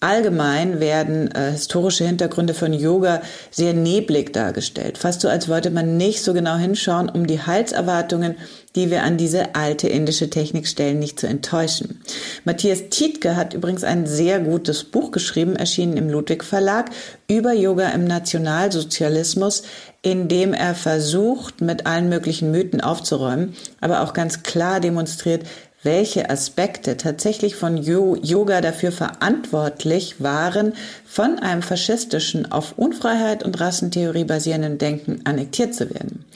Allgemein 0.00 0.80
werden 0.80 1.30
äh, 1.32 1.52
historische 1.52 2.06
Hintergründe 2.06 2.54
von 2.54 2.72
Yoga 2.72 3.20
sehr 3.50 3.74
neblig 3.74 4.32
dargestellt, 4.32 4.98
fast 4.98 5.22
so 5.22 5.28
als 5.28 5.48
wollte 5.48 5.70
man 5.70 5.96
nicht 5.96 6.22
so 6.22 6.34
genau 6.34 6.56
hinschauen, 6.56 7.08
um 7.08 7.26
die 7.26 7.40
Heilserwartungen, 7.40 8.36
die 8.74 8.90
wir 8.90 9.02
an 9.02 9.16
diese 9.16 9.54
alte 9.54 9.88
indische 9.88 10.28
Technik 10.28 10.66
stellen, 10.66 10.98
nicht 10.98 11.18
zu 11.18 11.26
enttäuschen. 11.26 12.02
Matthias 12.44 12.90
Tietke 12.90 13.36
hat 13.36 13.54
übrigens 13.54 13.84
ein 13.84 14.06
sehr 14.06 14.38
gutes 14.38 14.84
Buch 14.84 15.10
geschrieben, 15.12 15.56
erschienen 15.56 15.96
im 15.96 16.10
Ludwig 16.10 16.44
Verlag, 16.44 16.90
über 17.26 17.54
Yoga 17.54 17.88
im 17.88 18.04
Nationalsozialismus, 18.04 19.62
in 20.06 20.28
dem 20.28 20.54
er 20.54 20.76
versucht, 20.76 21.60
mit 21.62 21.84
allen 21.84 22.08
möglichen 22.08 22.52
Mythen 22.52 22.80
aufzuräumen, 22.80 23.56
aber 23.80 24.02
auch 24.02 24.12
ganz 24.12 24.44
klar 24.44 24.78
demonstriert, 24.78 25.44
welche 25.82 26.30
Aspekte 26.30 26.96
tatsächlich 26.96 27.56
von 27.56 27.76
Yoga 27.76 28.60
dafür 28.60 28.92
verantwortlich 28.92 30.22
waren, 30.22 30.74
von 31.16 31.38
einem 31.38 31.62
faschistischen, 31.62 32.52
auf 32.52 32.74
Unfreiheit 32.76 33.42
und 33.42 33.58
Rassentheorie 33.58 34.24
basierenden 34.24 34.76
Denken 34.76 35.22
annektiert 35.24 35.74
zu 35.74 35.88
werden. 35.88 36.26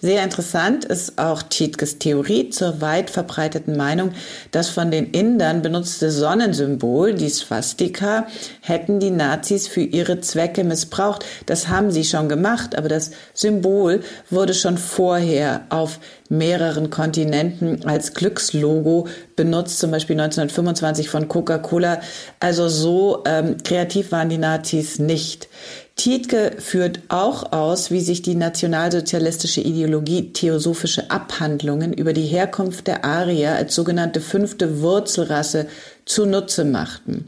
Sehr 0.00 0.24
interessant 0.24 0.86
ist 0.86 1.18
auch 1.18 1.42
Tietkes 1.42 1.98
Theorie 1.98 2.48
zur 2.48 2.80
weit 2.80 3.10
verbreiteten 3.10 3.76
Meinung, 3.76 4.12
das 4.50 4.70
von 4.70 4.90
den 4.90 5.10
Indern 5.10 5.60
benutzte 5.60 6.10
Sonnensymbol, 6.10 7.12
die 7.12 7.28
Swastika, 7.28 8.28
hätten 8.62 8.98
die 8.98 9.10
Nazis 9.10 9.68
für 9.68 9.82
ihre 9.82 10.22
Zwecke 10.22 10.64
missbraucht. 10.64 11.22
Das 11.44 11.68
haben 11.68 11.90
sie 11.90 12.04
schon 12.04 12.30
gemacht, 12.30 12.78
aber 12.78 12.88
das 12.88 13.10
Symbol 13.34 14.00
wurde 14.30 14.54
schon 14.54 14.78
vorher 14.78 15.66
auf 15.68 16.00
mehreren 16.30 16.90
Kontinenten 16.90 17.84
als 17.84 18.14
Glückslogo 18.14 19.08
benutzt, 19.36 19.80
zum 19.80 19.90
Beispiel 19.90 20.18
1925 20.18 21.10
von 21.10 21.28
Coca-Cola. 21.28 22.00
Also 22.38 22.68
so 22.68 23.24
ähm, 23.26 23.56
kreativ 23.64 24.12
waren 24.12 24.29
die 24.30 24.38
Nazis 24.38 24.98
nicht. 24.98 25.48
Tietke 25.96 26.52
führt 26.58 27.00
auch 27.08 27.52
aus, 27.52 27.90
wie 27.90 28.00
sich 28.00 28.22
die 28.22 28.34
nationalsozialistische 28.34 29.60
Ideologie 29.60 30.32
theosophische 30.32 31.10
Abhandlungen 31.10 31.92
über 31.92 32.14
die 32.14 32.24
Herkunft 32.24 32.86
der 32.86 33.04
Arier 33.04 33.54
als 33.56 33.74
sogenannte 33.74 34.22
fünfte 34.22 34.80
Wurzelrasse 34.80 35.66
zunutze 36.06 36.64
machten. 36.64 37.26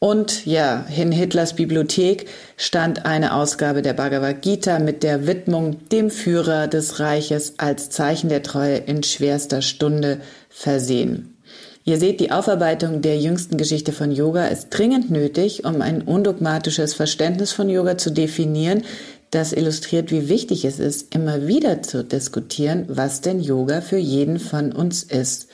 Und 0.00 0.44
ja, 0.44 0.84
in 0.94 1.12
Hitlers 1.12 1.54
Bibliothek 1.54 2.26
stand 2.58 3.06
eine 3.06 3.34
Ausgabe 3.34 3.80
der 3.80 3.94
Bhagavad 3.94 4.42
Gita 4.42 4.78
mit 4.78 5.02
der 5.02 5.26
Widmung 5.26 5.88
dem 5.88 6.10
Führer 6.10 6.68
des 6.68 7.00
Reiches 7.00 7.54
als 7.56 7.88
Zeichen 7.88 8.28
der 8.28 8.42
Treue 8.42 8.76
in 8.76 9.02
schwerster 9.02 9.62
Stunde 9.62 10.20
versehen. 10.50 11.33
Ihr 11.86 11.98
seht, 11.98 12.20
die 12.20 12.30
Aufarbeitung 12.30 13.02
der 13.02 13.18
jüngsten 13.18 13.58
Geschichte 13.58 13.92
von 13.92 14.10
Yoga 14.10 14.46
ist 14.46 14.70
dringend 14.70 15.10
nötig, 15.10 15.66
um 15.66 15.82
ein 15.82 16.00
undogmatisches 16.00 16.94
Verständnis 16.94 17.52
von 17.52 17.68
Yoga 17.68 17.98
zu 17.98 18.10
definieren, 18.10 18.84
das 19.30 19.52
illustriert, 19.52 20.10
wie 20.10 20.28
wichtig 20.30 20.64
es 20.64 20.78
ist, 20.78 21.14
immer 21.14 21.46
wieder 21.46 21.82
zu 21.82 22.02
diskutieren, 22.02 22.86
was 22.88 23.20
denn 23.20 23.40
Yoga 23.40 23.82
für 23.82 23.98
jeden 23.98 24.38
von 24.38 24.72
uns 24.72 25.02
ist. 25.02 25.48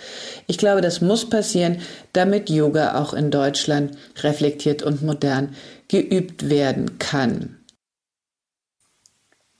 Ich 0.46 0.58
glaube, 0.58 0.82
das 0.82 1.00
muss 1.00 1.28
passieren, 1.28 1.78
damit 2.12 2.48
Yoga 2.48 3.00
auch 3.00 3.12
in 3.12 3.30
Deutschland 3.32 3.96
reflektiert 4.22 4.82
und 4.82 5.02
modern 5.02 5.56
geübt 5.88 6.48
werden 6.48 6.98
kann. 6.98 7.56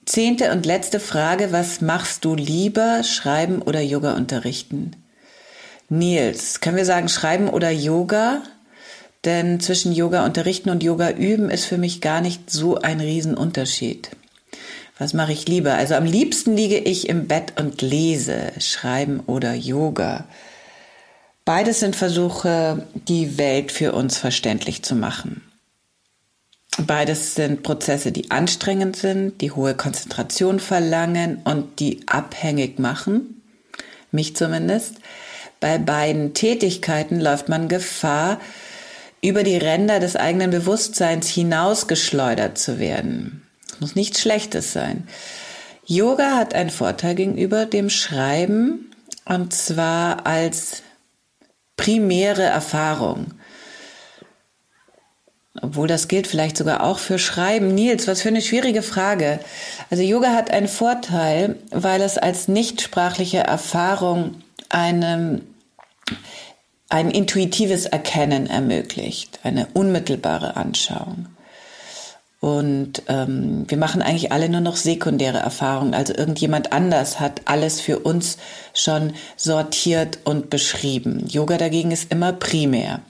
Zehnte 0.05 0.51
und 0.51 0.65
letzte 0.65 0.99
Frage, 0.99 1.51
was 1.51 1.81
machst 1.81 2.23
du 2.23 2.35
lieber, 2.35 3.03
schreiben 3.03 3.61
oder 3.61 3.81
Yoga 3.81 4.15
unterrichten? 4.15 5.00
Nils, 5.91 6.61
können 6.61 6.77
wir 6.77 6.85
sagen 6.85 7.09
Schreiben 7.09 7.49
oder 7.49 7.69
Yoga? 7.69 8.43
Denn 9.25 9.59
zwischen 9.59 9.91
Yoga 9.91 10.25
unterrichten 10.25 10.69
und 10.69 10.83
Yoga 10.83 11.11
üben 11.11 11.49
ist 11.49 11.65
für 11.65 11.77
mich 11.77 11.99
gar 11.99 12.21
nicht 12.21 12.49
so 12.49 12.77
ein 12.77 13.01
Riesenunterschied. 13.01 14.09
Was 14.97 15.13
mache 15.13 15.33
ich 15.33 15.49
lieber? 15.49 15.73
Also 15.73 15.95
am 15.95 16.05
liebsten 16.05 16.55
liege 16.55 16.77
ich 16.77 17.09
im 17.09 17.27
Bett 17.27 17.59
und 17.59 17.81
lese, 17.81 18.53
Schreiben 18.59 19.19
oder 19.19 19.53
Yoga. 19.53 20.27
Beides 21.43 21.81
sind 21.81 21.97
Versuche, 21.97 22.87
die 23.09 23.37
Welt 23.37 23.73
für 23.73 23.91
uns 23.91 24.17
verständlich 24.17 24.83
zu 24.83 24.95
machen. 24.95 25.41
Beides 26.77 27.35
sind 27.35 27.63
Prozesse, 27.63 28.13
die 28.13 28.31
anstrengend 28.31 28.95
sind, 28.95 29.41
die 29.41 29.51
hohe 29.51 29.75
Konzentration 29.75 30.61
verlangen 30.61 31.41
und 31.43 31.81
die 31.81 32.07
abhängig 32.07 32.79
machen, 32.79 33.41
mich 34.13 34.37
zumindest. 34.37 34.95
Bei 35.61 35.77
beiden 35.77 36.33
Tätigkeiten 36.33 37.21
läuft 37.21 37.47
man 37.47 37.69
Gefahr, 37.69 38.39
über 39.21 39.43
die 39.43 39.57
Ränder 39.57 39.99
des 39.99 40.15
eigenen 40.15 40.49
Bewusstseins 40.49 41.29
hinausgeschleudert 41.29 42.57
zu 42.57 42.79
werden. 42.79 43.47
Das 43.69 43.79
muss 43.79 43.95
nichts 43.95 44.19
Schlechtes 44.19 44.73
sein. 44.73 45.07
Yoga 45.85 46.35
hat 46.35 46.55
einen 46.55 46.71
Vorteil 46.71 47.13
gegenüber 47.13 47.67
dem 47.67 47.91
Schreiben, 47.91 48.91
und 49.25 49.53
zwar 49.53 50.25
als 50.25 50.81
primäre 51.77 52.41
Erfahrung. 52.41 53.27
Obwohl 55.61 55.87
das 55.87 56.07
gilt 56.07 56.25
vielleicht 56.25 56.57
sogar 56.57 56.83
auch 56.83 56.97
für 56.97 57.19
Schreiben. 57.19 57.75
Nils, 57.75 58.07
was 58.07 58.21
für 58.23 58.29
eine 58.29 58.41
schwierige 58.41 58.81
Frage. 58.81 59.39
Also 59.91 60.01
Yoga 60.01 60.33
hat 60.33 60.49
einen 60.49 60.69
Vorteil, 60.69 61.57
weil 61.69 62.01
es 62.01 62.17
als 62.17 62.47
nichtsprachliche 62.47 63.39
Erfahrung 63.39 64.41
einem 64.69 65.41
ein 66.89 67.09
intuitives 67.09 67.85
Erkennen 67.85 68.47
ermöglicht, 68.47 69.39
eine 69.43 69.67
unmittelbare 69.73 70.57
Anschauung. 70.57 71.27
Und 72.41 73.03
ähm, 73.07 73.65
wir 73.67 73.77
machen 73.77 74.01
eigentlich 74.01 74.31
alle 74.31 74.49
nur 74.49 74.61
noch 74.61 74.75
sekundäre 74.75 75.37
Erfahrungen. 75.37 75.93
Also 75.93 76.15
irgendjemand 76.15 76.73
anders 76.73 77.19
hat 77.19 77.41
alles 77.45 77.79
für 77.79 77.99
uns 77.99 78.37
schon 78.73 79.13
sortiert 79.37 80.19
und 80.23 80.49
beschrieben. 80.49 81.27
Yoga 81.27 81.57
dagegen 81.57 81.91
ist 81.91 82.11
immer 82.11 82.33
primär. 82.33 83.01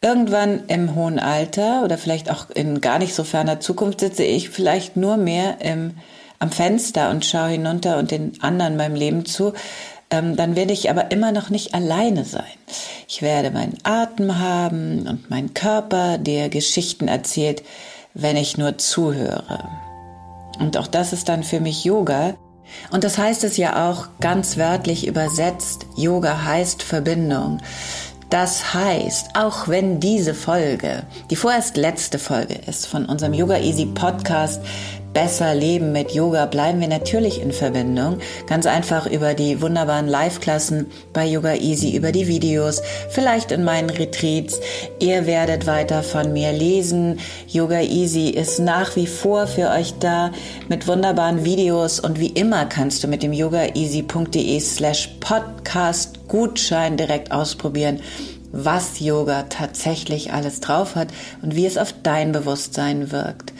Irgendwann 0.00 0.66
im 0.68 0.94
hohen 0.94 1.18
Alter 1.18 1.82
oder 1.82 1.98
vielleicht 1.98 2.30
auch 2.30 2.48
in 2.50 2.80
gar 2.80 3.00
nicht 3.00 3.12
so 3.12 3.24
ferner 3.24 3.58
Zukunft 3.58 3.98
sitze 3.98 4.22
ich 4.22 4.50
vielleicht 4.50 4.96
nur 4.96 5.16
mehr 5.16 5.60
im, 5.60 5.96
am 6.38 6.52
Fenster 6.52 7.10
und 7.10 7.24
schaue 7.24 7.48
hinunter 7.48 7.98
und 7.98 8.12
den 8.12 8.40
anderen 8.40 8.76
meinem 8.76 8.94
Leben 8.94 9.26
zu, 9.26 9.52
ähm, 10.10 10.36
dann 10.36 10.56
werde 10.56 10.72
ich 10.72 10.90
aber 10.90 11.10
immer 11.10 11.32
noch 11.32 11.50
nicht 11.50 11.74
alleine 11.74 12.24
sein. 12.24 12.44
Ich 13.06 13.22
werde 13.22 13.50
meinen 13.50 13.78
Atem 13.82 14.38
haben 14.38 15.06
und 15.06 15.30
meinen 15.30 15.54
Körper, 15.54 16.18
der 16.18 16.48
Geschichten 16.48 17.08
erzählt, 17.08 17.62
wenn 18.14 18.36
ich 18.36 18.56
nur 18.56 18.78
zuhöre. 18.78 19.68
Und 20.58 20.76
auch 20.76 20.86
das 20.86 21.12
ist 21.12 21.28
dann 21.28 21.42
für 21.42 21.60
mich 21.60 21.84
Yoga. 21.84 22.34
Und 22.90 23.04
das 23.04 23.16
heißt 23.16 23.44
es 23.44 23.56
ja 23.56 23.90
auch 23.90 24.08
ganz 24.20 24.56
wörtlich 24.56 25.06
übersetzt, 25.06 25.86
Yoga 25.96 26.44
heißt 26.44 26.82
Verbindung. 26.82 27.60
Das 28.30 28.74
heißt, 28.74 29.30
auch 29.34 29.68
wenn 29.68 30.00
diese 30.00 30.34
Folge 30.34 31.04
die 31.30 31.36
vorerst 31.36 31.78
letzte 31.78 32.18
Folge 32.18 32.54
ist 32.66 32.86
von 32.86 33.06
unserem 33.06 33.32
Yoga 33.32 33.56
Easy 33.56 33.86
Podcast, 33.86 34.60
besser 35.12 35.54
leben 35.54 35.92
mit 35.92 36.12
Yoga, 36.12 36.46
bleiben 36.46 36.80
wir 36.80 36.88
natürlich 36.88 37.40
in 37.40 37.52
Verbindung. 37.52 38.18
Ganz 38.46 38.66
einfach 38.66 39.06
über 39.06 39.34
die 39.34 39.60
wunderbaren 39.60 40.06
Live-Klassen 40.06 40.86
bei 41.12 41.26
Yoga 41.26 41.54
Easy, 41.54 41.96
über 41.96 42.12
die 42.12 42.28
Videos, 42.28 42.82
vielleicht 43.10 43.52
in 43.52 43.64
meinen 43.64 43.90
Retreats. 43.90 44.60
Ihr 45.00 45.26
werdet 45.26 45.66
weiter 45.66 46.02
von 46.02 46.32
mir 46.32 46.52
lesen. 46.52 47.18
Yoga 47.46 47.80
Easy 47.80 48.28
ist 48.30 48.58
nach 48.58 48.96
wie 48.96 49.06
vor 49.06 49.46
für 49.46 49.70
euch 49.70 49.94
da 49.98 50.32
mit 50.68 50.86
wunderbaren 50.86 51.44
Videos 51.44 52.00
und 52.00 52.20
wie 52.20 52.28
immer 52.28 52.66
kannst 52.66 53.02
du 53.02 53.08
mit 53.08 53.22
dem 53.22 53.32
yogaeasy.de 53.32 54.60
slash 54.60 55.16
podcast 55.20 56.28
Gutschein 56.28 56.96
direkt 56.96 57.32
ausprobieren 57.32 58.00
was 58.52 59.00
Yoga 59.00 59.44
tatsächlich 59.44 60.32
alles 60.32 60.60
drauf 60.60 60.94
hat 60.94 61.08
und 61.42 61.54
wie 61.54 61.66
es 61.66 61.78
auf 61.78 61.94
dein 62.02 62.32
Bewusstsein 62.32 63.12
wirkt. 63.12 63.52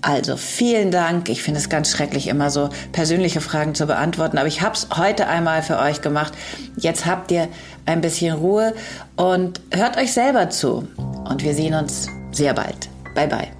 Also 0.00 0.36
vielen 0.36 0.90
Dank. 0.90 1.28
Ich 1.28 1.42
finde 1.42 1.60
es 1.60 1.68
ganz 1.68 1.90
schrecklich, 1.90 2.28
immer 2.28 2.50
so 2.50 2.70
persönliche 2.92 3.40
Fragen 3.40 3.74
zu 3.74 3.86
beantworten, 3.86 4.38
aber 4.38 4.48
ich 4.48 4.62
habe 4.62 4.74
es 4.74 4.88
heute 4.96 5.26
einmal 5.26 5.62
für 5.62 5.78
euch 5.78 6.00
gemacht. 6.00 6.32
Jetzt 6.76 7.06
habt 7.06 7.30
ihr 7.30 7.48
ein 7.86 8.00
bisschen 8.00 8.36
Ruhe 8.36 8.74
und 9.16 9.60
hört 9.72 9.96
euch 9.96 10.12
selber 10.12 10.50
zu. 10.50 10.86
Und 10.96 11.42
wir 11.42 11.54
sehen 11.54 11.74
uns 11.74 12.08
sehr 12.30 12.54
bald. 12.54 12.88
Bye 13.14 13.28
bye. 13.28 13.57